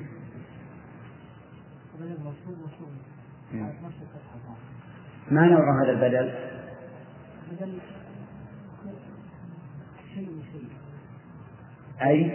[1.99, 2.89] بدل منصوب منصوب
[3.53, 4.77] على نفس الفتحة الظاهرة
[5.31, 6.57] ما نوع هذا البدل؟
[7.57, 7.79] بدل
[10.13, 10.69] شيء شيء
[12.01, 12.31] أي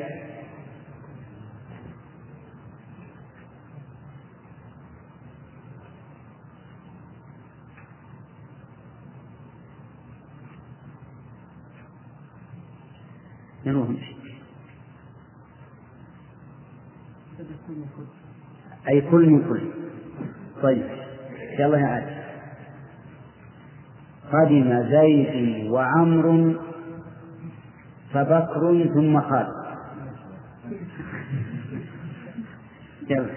[18.89, 19.71] أي كل من كل.
[20.63, 20.87] طيب
[21.59, 22.22] يلا يا عاد
[24.33, 26.57] قدم زيد وعمر
[28.13, 29.63] فبكر ثم خالد.
[33.11, 33.35] يلا.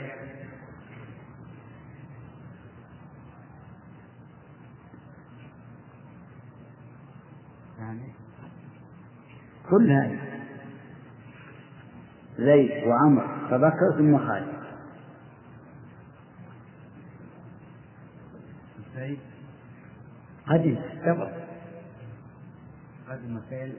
[7.79, 8.13] يعني
[9.69, 10.19] كل هذه.
[12.37, 14.55] زيد وعمر فبكر ثم خالد
[18.95, 19.19] زيد
[20.47, 21.31] قدم قبل
[23.09, 23.73] قدم فعل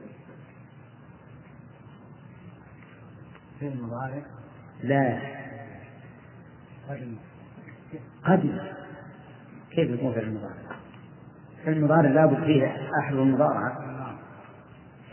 [3.61, 4.23] فعل مضارع.
[4.83, 5.21] لا.
[6.89, 7.17] قدم
[8.25, 8.59] قدم
[9.71, 10.55] كيف يكون فعل المضارع؟
[11.65, 13.75] فعل المضارع لابد فيه أحد المضارعة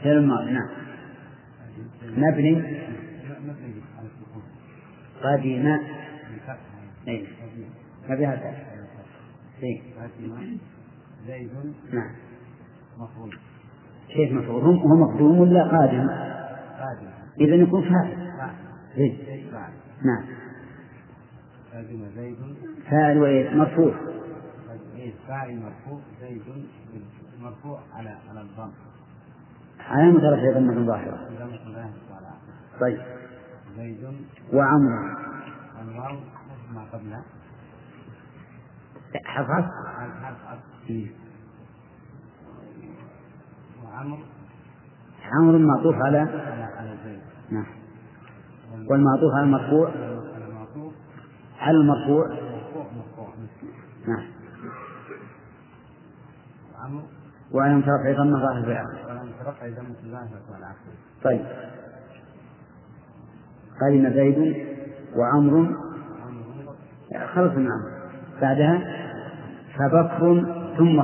[0.03, 0.69] فعل الماضي نعم.
[2.03, 2.83] مبني.
[5.23, 5.79] قدم
[6.29, 6.57] بالفتح
[7.07, 7.27] أي
[8.09, 8.55] ما بها فعل.
[9.63, 9.81] إيه.
[11.27, 11.51] زيد.
[11.93, 12.11] نعم.
[12.97, 13.37] مفعول.
[14.07, 16.07] كيف مفعول؟ هو مقدوم ولا قادم؟
[16.79, 17.09] قادم.
[17.39, 18.31] إذا يكون فاعل.
[18.95, 19.53] زيد.
[20.05, 20.25] نعم.
[21.73, 22.37] قدم زيد.
[22.89, 23.93] فاعل وإيه مرفوع.
[25.27, 25.99] فاعل مرفوع.
[26.21, 26.41] زيد
[27.41, 28.71] مرفوع على على الضم.
[29.79, 31.29] على مترفع ضمة ظاهرة.
[32.79, 33.01] طيب.
[33.77, 34.25] زيد.
[34.53, 35.17] وعمر.
[35.81, 37.23] الواو نفس ما قبله.
[39.25, 39.65] حرف
[40.89, 41.11] إيه.
[43.83, 44.19] وعمر؟
[45.23, 47.21] عمر معطوف على على على زيد.
[47.51, 47.65] نعم.
[48.89, 49.89] والمعطوف على المرفوع؟
[51.59, 53.33] على المرفوع؟ مرفوع مرفوع.
[54.07, 54.25] نعم.
[56.75, 57.03] وعمر
[57.51, 60.75] وعلى مترفع ضمة ظاهرة في الآخر ولم ترفع ذمة الله تعالى
[61.23, 61.45] طيب.
[63.81, 64.67] قدم زيد
[65.15, 65.93] وعمر عمر.
[67.27, 67.93] خلص من عمرو
[68.41, 69.03] بعدها
[69.77, 71.01] فبكر ثم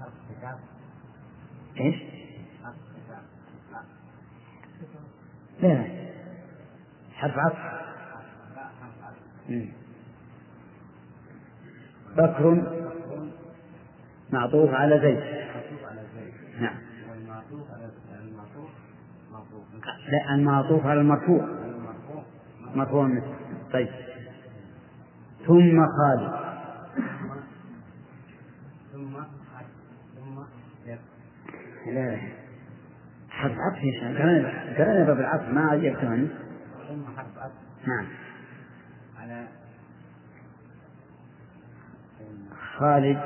[0.00, 0.58] حرف كتاب
[1.80, 1.96] إيش؟
[5.62, 6.08] لا.
[7.12, 7.58] حرف عطف.
[12.16, 12.78] بكر.
[14.32, 15.38] معطوف على زيد.
[16.60, 16.78] نعم
[17.10, 17.90] والمعطوف على
[18.20, 18.70] المعطوف
[19.32, 19.74] معطوف
[20.08, 21.48] لا المعطوف على المرفوع.
[22.74, 23.26] مرفوع مثل
[23.72, 23.88] طيب.
[25.46, 26.32] ثم خالد
[28.92, 29.66] ثم حرف
[30.16, 30.40] ثم
[31.86, 32.18] لا لا.
[33.30, 34.18] حرف عطف يا شيخ.
[34.78, 36.28] كان باب العطف ما عجبتني
[36.88, 37.54] ثم حرف عطف.
[37.86, 38.06] نعم.
[39.20, 39.46] على
[42.78, 43.18] خالد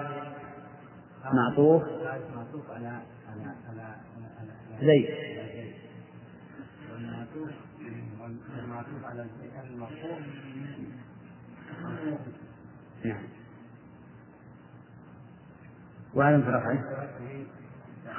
[1.32, 1.82] معطوف.
[2.36, 3.92] معطوف على على على على
[4.38, 5.74] على زيد على زيد
[6.92, 7.50] والمعطوف
[8.82, 9.26] والمعطوف على
[9.70, 10.18] المرفوع
[13.04, 13.22] نعم.
[16.14, 16.84] وعلم رفعه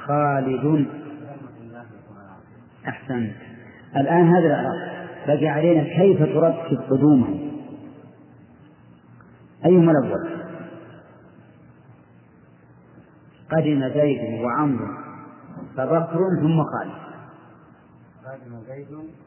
[0.06, 0.86] خالد.
[2.88, 3.36] أحسنت.
[3.96, 7.50] الآن هذا الإعراب بقي علينا كيف ترتب قدومهم
[9.64, 10.44] أيهما الأول؟
[13.50, 15.04] قدم زيد وعمر
[15.76, 17.04] فبكر ثم خالد.
[18.24, 19.24] قادم زيد وعمر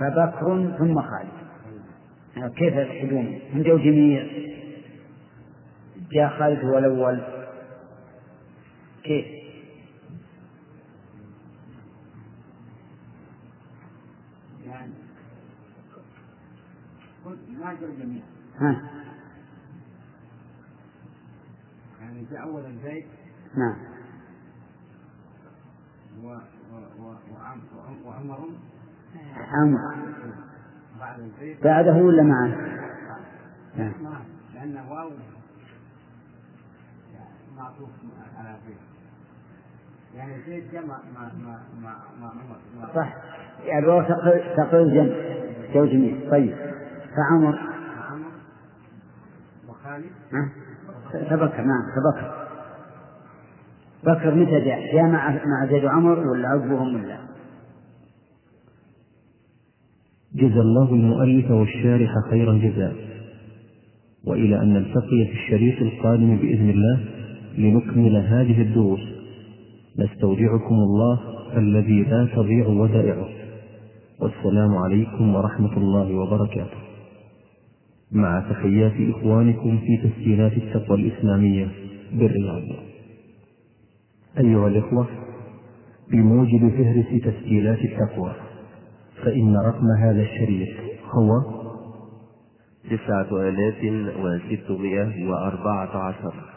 [0.00, 1.46] فبكر ثم خالد.
[2.36, 4.26] آه، كيف يلحدون هم جو جميع.
[6.12, 7.20] جاء خالد هو الأول.
[9.02, 9.26] كيف؟
[14.66, 14.92] يعني
[17.24, 18.22] قلت ما جاء الجميع
[18.58, 18.90] ها؟
[22.00, 23.04] يعني جاء أولا زيد
[23.56, 23.76] نعم
[26.22, 26.32] و و
[26.98, 27.45] و وعم وعم-
[28.04, 28.38] وعمر
[31.40, 32.48] زيد بعده ولا معه؟
[33.76, 33.92] نعم.
[34.54, 35.10] لأن واو
[37.56, 37.88] معطوف
[38.38, 38.76] على زيد.
[40.14, 40.98] يعني زيد جاء مع
[41.82, 42.94] مع مع عمر.
[42.94, 43.16] صح.
[43.64, 44.02] يعني الواو
[44.56, 45.74] تقل جمع.
[45.74, 46.30] جو جميع.
[46.30, 46.56] طيب.
[47.16, 47.58] فعمر؟
[48.10, 48.30] عمر
[49.68, 50.12] وخالد.
[50.32, 50.50] ها؟
[51.12, 51.62] فبكر.
[51.62, 52.46] نعم فبكر.
[54.04, 57.35] بكر متى جاء؟ جاء مع مع زيد وعمر ولا عقبهم ولا؟
[60.36, 62.94] جزى الله المؤلف والشارح خير الجزاء.
[64.26, 67.00] وإلى أن نلتقي في الشريط القادم بإذن الله
[67.58, 69.00] لنكمل هذه الدروس.
[69.98, 71.20] نستودعكم الله
[71.56, 73.28] الذي لا تضيع ودائعه.
[74.20, 76.78] والسلام عليكم ورحمة الله وبركاته.
[78.12, 81.68] مع تحيات إخوانكم في تسجيلات التقوى الإسلامية
[82.12, 82.62] بالرياض.
[84.38, 85.06] أيها الإخوة
[86.12, 88.45] بموجب فهرس تسجيلات التقوى.
[89.24, 90.68] فإن رقم هذا الشريط
[91.10, 91.42] هو
[92.84, 93.78] تسعة آلاف
[94.18, 96.55] وستمائة وأربعة عشر.